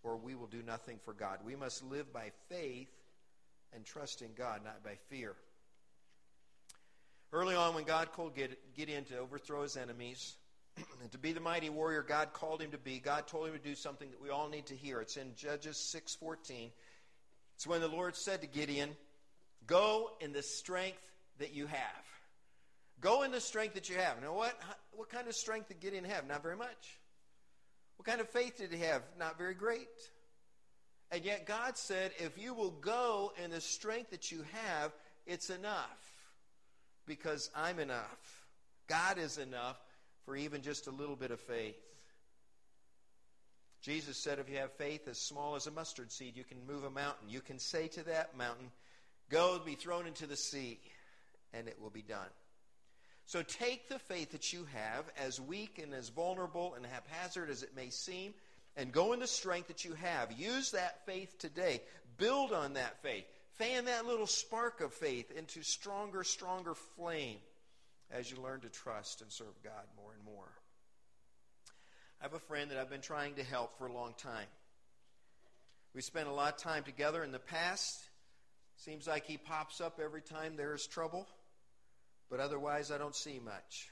or 0.05 0.17
we 0.17 0.35
will 0.35 0.47
do 0.47 0.61
nothing 0.61 0.99
for 1.03 1.13
God. 1.13 1.39
We 1.43 1.55
must 1.55 1.83
live 1.83 2.13
by 2.13 2.31
faith 2.47 2.91
and 3.73 3.83
trust 3.83 4.21
in 4.21 4.29
God, 4.37 4.61
not 4.63 4.83
by 4.83 4.95
fear. 5.09 5.33
Early 7.33 7.55
on, 7.55 7.73
when 7.73 7.83
God 7.85 8.11
called 8.13 8.33
Gideon 8.77 9.03
to 9.05 9.17
overthrow 9.17 9.63
his 9.63 9.75
enemies 9.75 10.35
and 11.01 11.11
to 11.11 11.17
be 11.17 11.33
the 11.33 11.39
mighty 11.39 11.69
warrior 11.69 12.03
God 12.03 12.33
called 12.33 12.61
him 12.61 12.71
to 12.71 12.77
be, 12.77 12.99
God 12.99 13.27
told 13.27 13.47
him 13.47 13.53
to 13.53 13.59
do 13.59 13.75
something 13.75 14.09
that 14.11 14.21
we 14.21 14.29
all 14.29 14.47
need 14.47 14.67
to 14.67 14.75
hear. 14.75 15.01
It's 15.01 15.17
in 15.17 15.35
Judges 15.35 15.77
6:14. 15.77 16.71
It's 17.55 17.65
when 17.65 17.81
the 17.81 17.87
Lord 17.87 18.15
said 18.15 18.41
to 18.41 18.47
Gideon, 18.47 18.95
"Go 19.65 20.15
in 20.19 20.33
the 20.33 20.43
strength 20.43 21.11
that 21.39 21.51
you 21.51 21.65
have." 21.65 22.14
Go 23.01 23.23
in 23.23 23.31
the 23.31 23.41
strength 23.41 23.73
that 23.75 23.89
you 23.89 23.97
have. 23.97 24.21
Now, 24.21 24.33
what, 24.33 24.57
what 24.93 25.09
kind 25.09 25.27
of 25.27 25.35
strength 25.35 25.67
did 25.67 25.79
Gideon 25.79 26.05
have? 26.05 26.27
Not 26.27 26.41
very 26.41 26.55
much. 26.55 26.99
What 27.97 28.05
kind 28.05 28.21
of 28.21 28.29
faith 28.29 28.57
did 28.57 28.71
he 28.71 28.79
have? 28.81 29.03
Not 29.19 29.37
very 29.37 29.53
great. 29.53 29.87
And 31.11 31.23
yet, 31.23 31.45
God 31.45 31.77
said, 31.77 32.11
if 32.17 32.37
you 32.37 32.53
will 32.53 32.71
go 32.71 33.31
in 33.43 33.51
the 33.51 33.61
strength 33.61 34.11
that 34.11 34.31
you 34.31 34.43
have, 34.53 34.91
it's 35.25 35.49
enough. 35.49 36.01
Because 37.05 37.49
I'm 37.55 37.79
enough. 37.79 38.45
God 38.87 39.17
is 39.17 39.37
enough 39.37 39.77
for 40.25 40.35
even 40.35 40.61
just 40.61 40.87
a 40.87 40.91
little 40.91 41.15
bit 41.15 41.31
of 41.31 41.39
faith. 41.39 41.77
Jesus 43.81 44.17
said, 44.17 44.39
if 44.39 44.49
you 44.49 44.57
have 44.57 44.71
faith 44.73 45.07
as 45.07 45.19
small 45.19 45.55
as 45.55 45.67
a 45.67 45.71
mustard 45.71 46.11
seed, 46.11 46.35
you 46.35 46.43
can 46.43 46.57
move 46.65 46.83
a 46.83 46.89
mountain. 46.89 47.29
You 47.29 47.41
can 47.41 47.59
say 47.59 47.87
to 47.89 48.03
that 48.03 48.35
mountain, 48.35 48.71
Go, 49.29 49.59
be 49.63 49.75
thrown 49.75 50.05
into 50.05 50.27
the 50.27 50.37
sea, 50.37 50.79
and 51.53 51.67
it 51.67 51.79
will 51.81 51.89
be 51.89 52.03
done. 52.03 52.29
So 53.25 53.41
take 53.41 53.89
the 53.89 53.99
faith 53.99 54.31
that 54.31 54.53
you 54.53 54.67
have, 54.73 55.05
as 55.17 55.41
weak 55.41 55.79
and 55.81 55.93
as 55.93 56.09
vulnerable 56.09 56.75
and 56.75 56.85
haphazard 56.85 57.49
as 57.49 57.63
it 57.63 57.75
may 57.75 57.89
seem, 57.89 58.33
and 58.77 58.91
go 58.91 59.13
in 59.13 59.19
the 59.19 59.27
strength 59.27 59.67
that 59.67 59.83
you 59.83 59.93
have. 59.95 60.31
Use 60.31 60.71
that 60.71 61.05
faith 61.05 61.39
today. 61.39 61.81
Build 62.17 62.53
on 62.53 62.73
that 62.73 63.01
faith. 63.01 63.25
Fan 63.57 63.85
that 63.85 64.05
little 64.05 64.27
spark 64.27 64.81
of 64.81 64.93
faith 64.93 65.31
into 65.31 65.63
stronger, 65.63 66.23
stronger 66.23 66.75
flame 66.75 67.37
as 68.11 68.29
you 68.29 68.37
learn 68.41 68.59
to 68.59 68.69
trust 68.69 69.21
and 69.21 69.31
serve 69.31 69.63
God 69.63 69.85
more 69.97 70.11
and 70.13 70.23
more. 70.23 70.51
I 72.21 72.25
have 72.25 72.33
a 72.33 72.39
friend 72.39 72.69
that 72.69 72.77
I've 72.77 72.89
been 72.89 73.01
trying 73.01 73.35
to 73.35 73.43
help 73.43 73.77
for 73.77 73.87
a 73.87 73.93
long 73.93 74.13
time. 74.17 74.47
We 75.95 76.01
spent 76.01 76.27
a 76.27 76.33
lot 76.33 76.53
of 76.53 76.59
time 76.59 76.83
together 76.83 77.23
in 77.23 77.31
the 77.31 77.39
past. 77.39 78.03
Seems 78.77 79.07
like 79.07 79.25
he 79.25 79.37
pops 79.37 79.81
up 79.81 79.99
every 80.03 80.21
time 80.21 80.57
there 80.57 80.75
is 80.75 80.85
trouble 80.85 81.25
but 82.29 82.39
otherwise 82.39 82.91
I 82.91 82.97
don't 82.97 83.15
see 83.15 83.39
much. 83.43 83.89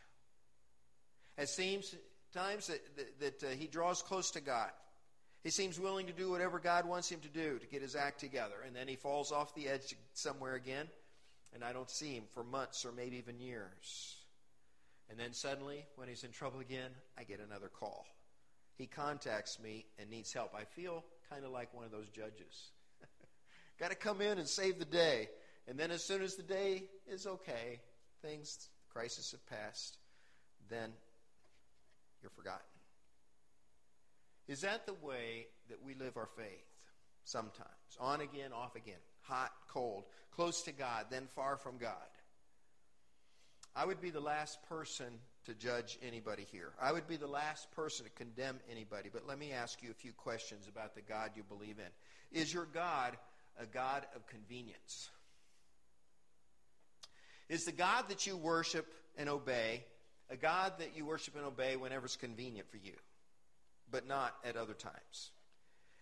It 1.38 1.50
seems 1.50 1.96
times 2.34 2.68
that, 2.68 2.82
that, 2.98 3.40
that 3.42 3.52
uh, 3.52 3.56
he 3.56 3.68
draws 3.68 4.02
close 4.02 4.32
to 4.32 4.42
God. 4.42 4.70
He 5.44 5.50
seems 5.50 5.80
willing 5.80 6.08
to 6.08 6.14
do 6.14 6.32
whatever 6.32 6.60
God 6.60 6.88
wants 6.88 7.10
him 7.10 7.20
to 7.20 7.28
do 7.28 7.60
to 7.60 7.68
get 7.68 7.82
his 7.82 7.96
act 7.96 8.20
together. 8.20 8.56
And 8.66 8.76
then 8.76 8.88
he 8.88 8.96
falls 8.96 9.32
off 9.32 9.54
the 9.56 9.68
edge 9.68 9.94
somewhere 10.14 10.56
again, 10.56 10.88
and 11.54 11.64
I 11.64 11.74
don't 11.74 11.90
see 11.90 12.14
him 12.14 12.24
for 12.34 12.44
months 12.44 12.86
or 12.86 12.92
maybe 12.92 13.18
even 13.18 13.40
years. 13.40 14.16
And 15.10 15.20
then 15.20 15.34
suddenly, 15.34 15.86
when 15.98 16.08
he's 16.08 16.24
in 16.24 16.32
trouble 16.32 16.62
again, 16.62 16.92
I 17.18 17.24
get 17.24 17.40
another 17.40 17.68
call. 17.68 18.06
He 18.78 18.88
contacts 18.88 19.60
me 19.60 19.86
and 20.00 20.10
needs 20.10 20.32
help. 20.32 20.56
I 20.56 20.64
feel 20.64 21.04
kind 21.30 21.44
of 21.44 21.52
like 21.52 21.74
one 21.74 21.86
of 21.86 21.92
those 21.92 22.10
judges. 22.10 22.72
Got 23.80 23.92
to 23.92 23.98
come 23.98 24.22
in 24.22 24.38
and 24.38 24.48
save 24.48 24.80
the 24.80 24.86
day. 24.86 25.30
And 25.68 25.78
then, 25.78 25.92
as 25.92 26.04
soon 26.04 26.22
as 26.22 26.36
the 26.36 26.44
day 26.44 26.84
is 27.08 27.28
okay, 27.28 27.80
things, 28.24 28.58
the 28.88 28.94
crisis 28.94 29.32
have 29.32 29.46
passed, 29.48 29.98
then 30.70 30.90
you're 32.22 32.32
forgotten. 32.32 32.62
Is 34.48 34.62
that 34.62 34.86
the 34.86 34.94
way 34.94 35.48
that 35.70 35.84
we 35.84 35.94
live 35.94 36.18
our 36.18 36.30
faith? 36.38 36.48
Sometimes. 37.26 37.70
On 38.00 38.22
again, 38.22 38.52
off 38.54 38.76
again. 38.76 38.96
Hot, 39.22 39.52
cold. 39.70 40.04
Close 40.36 40.64
to 40.64 40.72
God, 40.72 41.06
then 41.10 41.28
far 41.36 41.58
from 41.58 41.78
God. 41.78 41.94
I 43.76 43.86
would 43.86 44.02
be 44.02 44.10
the 44.10 44.20
last 44.20 44.60
person 44.68 45.20
to 45.46 45.54
judge 45.54 45.98
anybody 46.06 46.46
here. 46.52 46.74
I 46.82 46.92
would 46.92 47.08
be 47.08 47.18
the 47.18 47.28
last 47.28 47.72
person 47.72 48.06
to 48.06 48.12
condemn 48.12 48.60
anybody. 48.70 49.10
But 49.12 49.28
let 49.28 49.40
me 49.40 49.52
ask 49.52 49.82
you 49.82 49.92
a 49.92 49.96
few 49.96 50.12
questions 50.14 50.68
about 50.68 50.96
the 50.96 51.02
God 51.02 51.32
you 51.36 51.44
believe 51.44 51.78
in. 51.80 52.40
Is 52.40 52.54
your 52.54 52.68
God 52.74 53.18
a 53.60 53.66
God 53.66 54.06
of 54.16 54.28
convenience? 54.28 55.10
Is 57.54 57.66
the 57.66 57.72
God 57.72 58.06
that 58.10 58.26
you 58.26 58.36
worship 58.36 58.92
and 59.16 59.30
obey 59.30 59.84
a 60.32 60.36
God 60.36 60.74
that 60.80 60.98
you 60.98 61.06
worship 61.06 61.36
and 61.36 61.46
obey 61.46 61.76
whenever 61.76 62.06
it's 62.06 62.16
convenient 62.16 62.68
for 62.68 62.78
you, 62.78 62.96
but 63.92 64.08
not 64.08 64.34
at 64.44 64.58
other 64.58 64.74
times? 64.74 65.30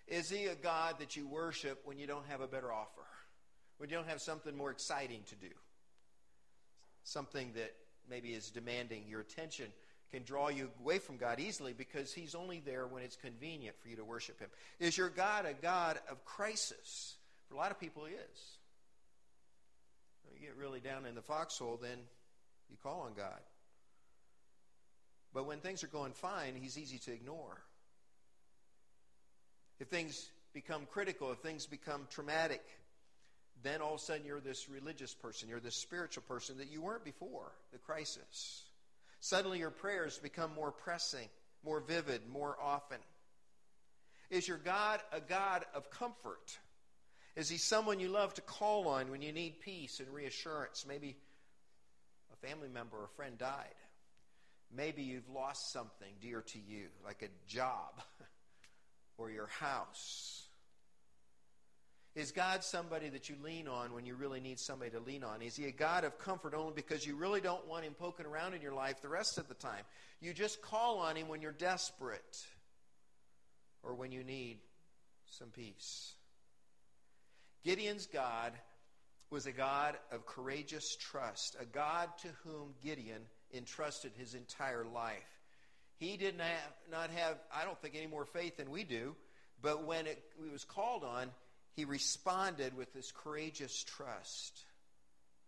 Is 0.07 0.29
he 0.29 0.45
a 0.45 0.55
God 0.55 0.95
that 0.99 1.17
you 1.17 1.27
worship 1.27 1.81
when 1.83 1.97
you 1.97 2.07
don't 2.07 2.25
have 2.27 2.39
a 2.39 2.47
better 2.47 2.71
offer? 2.71 3.03
When 3.79 3.89
you 3.89 3.97
don't 3.97 4.07
have 4.07 4.21
something 4.21 4.55
more 4.55 4.71
exciting 4.71 5.23
to 5.27 5.35
do? 5.35 5.53
Something 7.03 7.51
that 7.55 7.73
maybe 8.09 8.29
is 8.29 8.49
demanding 8.49 9.03
your 9.09 9.19
attention 9.19 9.65
can 10.09 10.23
draw 10.23 10.47
you 10.47 10.69
away 10.79 10.99
from 10.99 11.17
God 11.17 11.41
easily 11.41 11.73
because 11.73 12.13
he's 12.13 12.33
only 12.33 12.61
there 12.65 12.87
when 12.87 13.03
it's 13.03 13.17
convenient 13.17 13.75
for 13.81 13.89
you 13.89 13.97
to 13.97 14.05
worship 14.05 14.39
him. 14.39 14.49
Is 14.79 14.97
your 14.97 15.09
God 15.09 15.45
a 15.45 15.53
God 15.53 15.99
of 16.09 16.23
crisis? 16.23 17.17
For 17.49 17.55
a 17.55 17.57
lot 17.57 17.71
of 17.71 17.79
people, 17.79 18.05
he 18.05 18.13
is 18.13 18.60
get 20.41 20.55
really 20.57 20.79
down 20.79 21.05
in 21.05 21.15
the 21.15 21.21
foxhole, 21.21 21.77
then 21.81 21.97
you 22.69 22.77
call 22.81 23.01
on 23.01 23.13
God. 23.13 23.39
But 25.33 25.45
when 25.45 25.59
things 25.59 25.83
are 25.83 25.87
going 25.87 26.13
fine, 26.13 26.55
He's 26.55 26.77
easy 26.77 26.97
to 26.99 27.13
ignore. 27.13 27.61
If 29.79 29.87
things 29.87 30.29
become 30.53 30.85
critical, 30.91 31.31
if 31.31 31.39
things 31.39 31.65
become 31.65 32.07
traumatic, 32.09 32.61
then 33.63 33.81
all 33.81 33.95
of 33.95 34.01
a 34.01 34.03
sudden 34.03 34.25
you're 34.25 34.39
this 34.39 34.69
religious 34.69 35.13
person, 35.13 35.49
you're 35.49 35.59
this 35.59 35.75
spiritual 35.75 36.23
person 36.27 36.57
that 36.57 36.71
you 36.71 36.81
weren't 36.81 37.05
before 37.05 37.51
the 37.71 37.77
crisis. 37.77 38.63
Suddenly 39.19 39.59
your 39.59 39.69
prayers 39.69 40.19
become 40.19 40.53
more 40.55 40.71
pressing, 40.71 41.29
more 41.63 41.79
vivid, 41.79 42.21
more 42.31 42.57
often. 42.61 42.97
Is 44.29 44.47
your 44.47 44.57
God 44.57 44.99
a 45.11 45.19
God 45.21 45.65
of 45.75 45.91
comfort? 45.91 46.57
Is 47.35 47.49
he 47.49 47.57
someone 47.57 47.99
you 47.99 48.09
love 48.09 48.33
to 48.35 48.41
call 48.41 48.87
on 48.87 49.09
when 49.09 49.21
you 49.21 49.31
need 49.31 49.61
peace 49.61 49.99
and 49.99 50.09
reassurance? 50.13 50.85
Maybe 50.87 51.15
a 52.31 52.47
family 52.47 52.67
member 52.67 52.97
or 52.97 53.07
friend 53.15 53.37
died. 53.37 53.75
Maybe 54.75 55.03
you've 55.03 55.29
lost 55.29 55.71
something 55.71 56.13
dear 56.21 56.41
to 56.41 56.59
you, 56.59 56.87
like 57.03 57.21
a 57.23 57.49
job 57.49 58.01
or 59.17 59.29
your 59.29 59.47
house. 59.47 60.47
Is 62.13 62.33
God 62.33 62.63
somebody 62.63 63.07
that 63.09 63.29
you 63.29 63.35
lean 63.41 63.69
on 63.69 63.93
when 63.93 64.05
you 64.05 64.15
really 64.15 64.41
need 64.41 64.59
somebody 64.59 64.91
to 64.91 64.99
lean 64.99 65.23
on? 65.23 65.41
Is 65.41 65.55
he 65.55 65.65
a 65.65 65.71
God 65.71 66.03
of 66.03 66.19
comfort 66.19 66.53
only 66.53 66.73
because 66.73 67.05
you 67.05 67.15
really 67.15 67.39
don't 67.39 67.65
want 67.67 67.85
him 67.85 67.93
poking 67.93 68.25
around 68.25 68.53
in 68.53 68.61
your 68.61 68.73
life 68.73 69.01
the 69.01 69.07
rest 69.07 69.37
of 69.37 69.47
the 69.47 69.53
time? 69.53 69.83
You 70.19 70.33
just 70.33 70.61
call 70.61 70.97
on 70.97 71.15
him 71.15 71.29
when 71.29 71.41
you're 71.41 71.53
desperate 71.53 72.45
or 73.81 73.93
when 73.93 74.11
you 74.11 74.25
need 74.25 74.57
some 75.25 75.49
peace. 75.49 76.13
Gideon's 77.63 78.07
God 78.07 78.53
was 79.29 79.45
a 79.45 79.51
God 79.51 79.95
of 80.11 80.25
courageous 80.25 80.95
trust, 80.95 81.55
a 81.59 81.65
God 81.65 82.09
to 82.19 82.27
whom 82.43 82.73
Gideon 82.83 83.21
entrusted 83.53 84.11
his 84.17 84.33
entire 84.33 84.85
life. 84.85 85.41
He 85.97 86.17
did 86.17 86.37
not 86.37 86.47
have, 86.47 86.73
not 86.91 87.09
have, 87.11 87.37
I 87.55 87.63
don't 87.63 87.79
think, 87.79 87.95
any 87.95 88.07
more 88.07 88.25
faith 88.25 88.57
than 88.57 88.71
we 88.71 88.83
do, 88.83 89.15
but 89.61 89.85
when 89.85 90.07
it, 90.07 90.21
it 90.43 90.51
was 90.51 90.63
called 90.63 91.03
on, 91.03 91.29
he 91.75 91.85
responded 91.85 92.75
with 92.75 92.91
this 92.93 93.11
courageous 93.11 93.83
trust. 93.83 94.63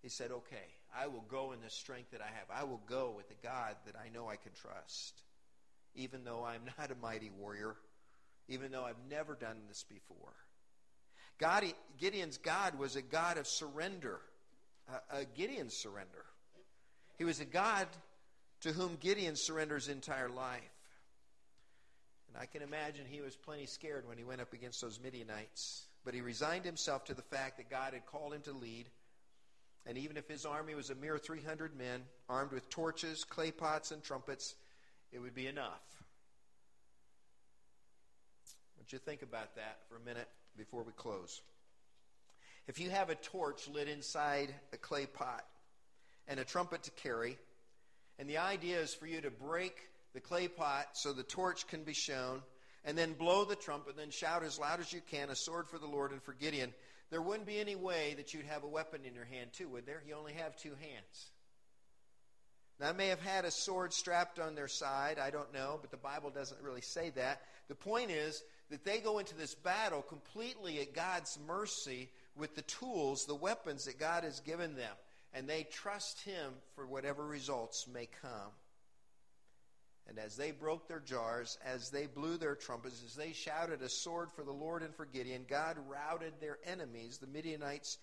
He 0.02 0.10
said, 0.10 0.32
Okay, 0.32 0.68
I 0.96 1.08
will 1.08 1.26
go 1.28 1.52
in 1.52 1.62
the 1.62 1.70
strength 1.70 2.12
that 2.12 2.22
I 2.22 2.28
have. 2.28 2.46
I 2.54 2.64
will 2.66 2.82
go 2.88 3.14
with 3.16 3.28
the 3.28 3.36
God 3.42 3.76
that 3.86 3.96
I 3.96 4.10
know 4.10 4.30
I 4.30 4.36
can 4.36 4.52
trust, 4.54 5.22
even 5.96 6.24
though 6.24 6.46
I'm 6.46 6.62
not 6.78 6.92
a 6.92 6.96
mighty 7.02 7.32
warrior, 7.38 7.76
even 8.48 8.72
though 8.72 8.84
I've 8.86 8.96
never 9.10 9.36
done 9.36 9.58
this 9.68 9.84
before. 9.84 10.34
God, 11.44 11.66
Gideon's 12.00 12.38
God 12.38 12.80
was 12.80 12.96
a 12.96 13.02
God 13.02 13.38
of 13.38 13.48
surrender, 13.48 14.22
a, 14.88 15.24
a 15.24 15.26
Gideon's 15.26 15.74
surrender. 15.74 16.24
He 17.18 17.26
was 17.26 17.42
a 17.42 17.46
God 17.46 17.86
to 18.62 18.72
whom 18.72 18.96
Gideon 18.96 19.36
surrenders 19.36 19.88
his 19.88 19.94
entire 19.94 20.30
life. 20.30 20.62
And 22.30 22.42
I 22.42 22.46
can 22.46 22.62
imagine 22.62 23.06
he 23.06 23.20
was 23.20 23.36
plenty 23.36 23.66
scared 23.66 24.08
when 24.08 24.18
he 24.18 24.24
went 24.24 24.40
up 24.40 24.54
against 24.54 24.80
those 24.80 25.02
Midianites. 25.04 25.84
But 26.06 26.14
he 26.14 26.22
resigned 26.22 26.64
himself 26.64 27.04
to 27.06 27.14
the 27.14 27.22
fact 27.22 27.58
that 27.58 27.70
God 27.70 27.92
had 27.94 28.06
called 28.06 28.34
him 28.34 28.42
to 28.44 28.54
lead. 28.54 28.86
And 29.86 29.98
even 29.98 30.16
if 30.16 30.30
his 30.30 30.46
army 30.46 30.76
was 30.76 30.92
a 30.92 30.96
mere 30.96 31.18
300 31.18 31.78
men, 31.78 32.04
armed 32.30 32.54
with 32.54 32.70
torches, 32.70 33.26
clay 33.26 33.52
pots, 33.52 33.92
and 33.92 34.02
trumpets, 34.02 34.56
it 35.12 35.20
would 35.20 35.36
be 35.36 35.48
enough. 35.48 35.84
Would 38.78 38.94
you 38.94 39.00
think 39.00 39.24
about 39.24 39.58
that 39.58 39.80
for 39.90 39.98
a 39.98 40.06
minute? 40.06 40.30
Before 40.58 40.84
we 40.84 40.92
close. 40.94 41.42
If 42.68 42.80
you 42.80 42.90
have 42.90 43.10
a 43.10 43.16
torch 43.16 43.68
lit 43.68 43.88
inside 43.88 44.54
a 44.72 44.78
clay 44.78 45.06
pot 45.06 45.46
and 46.28 46.40
a 46.40 46.46
trumpet 46.46 46.84
to 46.84 46.92
carry, 46.92 47.38
and 48.20 48.30
the 48.30 48.38
idea 48.38 48.80
is 48.80 48.94
for 48.94 49.08
you 49.08 49.22
to 49.22 49.32
break 49.32 49.76
the 50.14 50.22
clay 50.22 50.48
pot 50.48 50.90
so 50.94 51.12
the 51.12 51.24
torch 51.24 51.68
can 51.68 51.84
be 51.84 51.94
shown, 51.94 52.42
and 52.86 52.98
then 52.98 53.14
blow 53.14 53.46
the 53.46 53.56
trumpet, 53.56 53.92
and 53.92 54.00
then 54.00 54.12
shout 54.12 54.44
as 54.44 54.60
loud 54.60 54.80
as 54.80 54.92
you 54.94 55.02
can, 55.10 55.30
a 55.30 55.36
sword 55.36 55.68
for 55.68 55.80
the 55.80 55.88
Lord 55.88 56.12
and 56.12 56.22
for 56.22 56.34
Gideon. 56.34 56.74
There 57.10 57.22
wouldn't 57.22 57.48
be 57.48 57.60
any 57.60 57.76
way 57.76 58.14
that 58.18 58.34
you'd 58.34 58.46
have 58.46 58.64
a 58.64 58.68
weapon 58.68 59.02
in 59.06 59.16
your 59.16 59.26
hand, 59.26 59.52
too, 59.54 59.68
would 59.70 59.86
there? 59.86 60.04
You 60.08 60.16
only 60.16 60.34
have 60.34 60.56
two 60.56 60.72
hands. 60.72 61.32
Now, 62.80 62.92
they 62.92 62.98
may 62.98 63.08
have 63.08 63.22
had 63.22 63.46
a 63.46 63.52
sword 63.52 63.94
strapped 63.94 64.40
on 64.40 64.56
their 64.56 64.68
side. 64.68 65.20
I 65.20 65.30
don't 65.30 65.54
know, 65.54 65.78
but 65.80 65.92
the 65.92 65.98
Bible 65.98 66.30
doesn't 66.30 66.62
really 66.62 66.82
say 66.82 67.12
that. 67.12 67.42
The 67.68 67.76
point 67.76 68.12
is 68.12 68.42
that 68.74 68.84
they 68.84 68.98
go 68.98 69.20
into 69.20 69.36
this 69.36 69.54
battle 69.54 70.02
completely 70.02 70.80
at 70.80 70.96
God's 70.96 71.38
mercy 71.48 72.10
with 72.36 72.56
the 72.56 72.64
tools, 72.64 73.26
the 73.28 73.36
weapons 73.36 73.86
that 73.86 74.00
God 74.00 74.24
has 74.24 74.40
given 74.40 74.76
them. 74.76 74.96
And 75.32 75.48
they 75.48 75.68
trust 75.72 76.24
Him 76.24 76.54
for 76.76 76.88
whatever 76.88 77.24
results 77.24 77.88
may 77.88 78.10
come. 78.20 78.52
And 80.10 80.18
as 80.18 80.36
they 80.36 80.50
broke 80.50 80.88
their 80.88 81.00
jars, 81.00 81.60
as 81.64 81.92
they 81.92 82.08
blew 82.08 82.38
their 82.38 82.56
trumpets, 82.56 83.04
as 83.06 83.14
they 83.14 83.32
shouted 83.32 83.84
a 83.84 83.90
sword 83.90 84.30
for 84.36 84.44
the 84.44 84.52
Lord 84.52 84.82
and 84.82 84.96
for 84.96 85.06
Gideon, 85.06 85.46
God 85.48 85.78
routed 85.88 86.34
their 86.42 86.58
enemies. 86.66 87.20
The 87.20 87.28
Midianites 87.28 88.00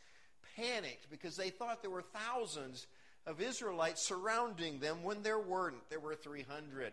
panicked 0.57 1.11
because 1.11 1.37
they 1.37 1.51
thought 1.51 1.83
there 1.83 1.91
were 1.91 2.05
thousands 2.15 2.87
of 3.27 3.41
Israelites 3.41 4.07
surrounding 4.07 4.79
them 4.79 5.03
when 5.03 5.25
there 5.25 5.41
weren't. 5.41 5.91
There 5.91 5.99
were 5.99 6.15
300. 6.15 6.93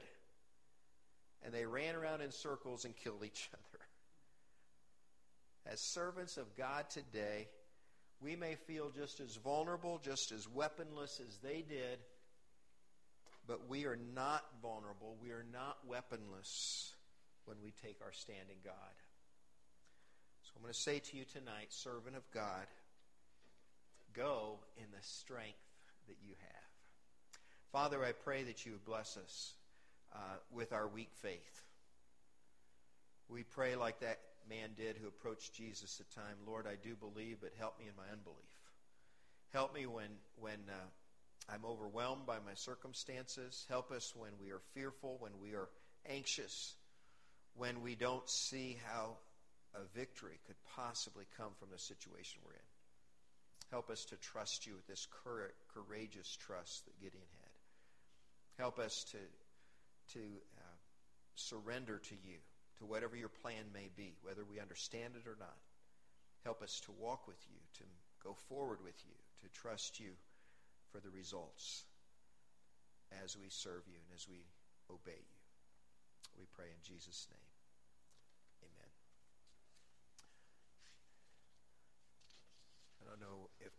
And 1.46 1.54
they 1.54 1.66
ran 1.66 1.96
around 1.96 2.22
in 2.22 2.32
circles 2.32 2.84
and 2.84 2.96
killed 2.96 3.24
each 3.24 3.50
other. 3.54 3.67
As 5.72 5.82
servants 5.82 6.38
of 6.38 6.56
God 6.56 6.90
today, 6.90 7.48
we 8.22 8.36
may 8.36 8.56
feel 8.56 8.90
just 8.90 9.20
as 9.20 9.36
vulnerable, 9.36 10.00
just 10.04 10.32
as 10.32 10.48
weaponless 10.48 11.20
as 11.20 11.38
they 11.38 11.64
did, 11.68 12.00
but 13.48 13.68
we 13.70 13.86
are 13.86 13.98
not 14.16 14.44
vulnerable. 14.62 15.16
We 15.22 15.32
are 15.32 15.46
not 15.52 15.78
weaponless 15.88 16.94
when 17.46 17.58
we 17.64 17.74
take 17.84 17.98
our 18.04 18.12
stand 18.12 18.50
in 18.50 18.58
God. 18.64 18.74
So 20.44 20.52
I'm 20.56 20.62
going 20.62 20.74
to 20.74 20.80
say 20.80 21.00
to 21.00 21.18
you 21.18 21.26
tonight, 21.26 21.68
servant 21.70 22.16
of 22.16 22.24
God, 22.34 22.66
go 24.14 24.60
in 24.78 24.86
the 24.92 25.02
strength 25.02 25.58
that 26.08 26.18
you 26.22 26.34
have. 26.40 26.58
Father, 27.72 28.04
I 28.04 28.14
pray 28.14 28.44
that 28.44 28.66
you 28.66 28.72
would 28.74 28.86
bless 28.86 29.18
us 29.18 29.54
uh, 30.14 30.38
with 30.52 30.72
our 30.72 30.88
weak 30.88 31.12
faith. 31.22 31.62
We 33.30 33.44
pray 33.44 33.76
like 33.76 34.00
that 34.00 34.20
man 34.50 34.70
did 34.76 34.98
who 34.98 35.08
approached 35.08 35.54
Jesus 35.54 36.00
at 36.00 36.08
the 36.08 36.16
time, 36.16 36.36
Lord, 36.46 36.66
I 36.68 36.76
do 36.82 36.96
believe, 36.96 37.38
but 37.42 37.52
help 37.58 37.80
me 37.80 37.86
in 37.88 37.96
my 37.96 38.12
unbelief. 38.12 38.38
Help 39.54 39.74
me 39.74 39.86
when, 39.86 40.10
when 40.40 40.60
uh, 40.70 41.52
I'm 41.52 41.66
overwhelmed 41.66 42.26
by 42.26 42.38
my 42.46 42.54
circumstances. 42.56 43.66
Help 43.70 43.92
us 43.92 44.14
when 44.16 44.32
we 44.42 44.52
are 44.52 44.62
fearful, 44.74 45.18
when 45.20 45.40
we 45.42 45.56
are 45.56 45.70
anxious, 46.10 46.76
when 47.56 47.82
we 47.82 47.96
don't 47.96 48.30
see 48.30 48.78
how 48.86 49.18
a 49.76 49.98
victory 49.98 50.40
could 50.46 50.56
possibly 50.76 51.26
come 51.38 51.52
from 51.60 51.70
the 51.72 51.80
situation 51.80 52.40
we're 52.46 52.54
in. 52.54 52.60
Help 53.72 53.90
us 53.90 54.06
to 54.06 54.16
trust 54.18 54.66
you 54.66 54.74
with 54.74 54.88
this 54.88 55.08
courageous 55.74 56.38
trust 56.38 56.86
that 56.86 57.00
Gideon 57.02 57.28
had. 57.42 58.64
Help 58.64 58.80
us 58.80 59.06
to, 59.12 59.18
to 60.14 60.26
uh, 60.58 60.76
surrender 61.36 62.00
to 62.00 62.16
you, 62.16 62.38
to 62.80 62.86
whatever 62.86 63.16
your 63.16 63.30
plan 63.30 63.66
may 63.74 63.90
be, 63.96 64.16
whether 64.22 64.46
we 64.46 64.60
understand 64.60 65.13
it 65.16 65.28
or 65.28 65.38
not. 65.40 65.58
Help 66.44 66.62
us 66.62 66.80
to 66.86 66.92
walk 66.92 67.28
with 67.28 67.42
you, 67.50 67.58
to 67.80 67.84
go 68.24 68.34
forward 68.48 68.80
with 68.84 68.98
you, 69.06 69.16
to 69.42 69.60
trust 69.60 70.00
you 70.00 70.12
for 70.92 71.00
the 71.00 71.10
results 71.10 71.84
as 73.24 73.38
we 73.38 73.50
serve 73.50 73.84
you 73.88 73.96
and 73.96 74.12
as 74.16 74.28
we 74.28 74.46
obey 74.90 75.18
you. 75.18 75.40
We 76.38 76.46
pray 76.54 76.68
in 76.70 76.82
Jesus' 76.84 77.28
name. 77.32 77.50
Amen. 78.62 78.92
I 83.02 83.10
don't 83.10 83.22
know 83.22 83.50
if 83.60 83.74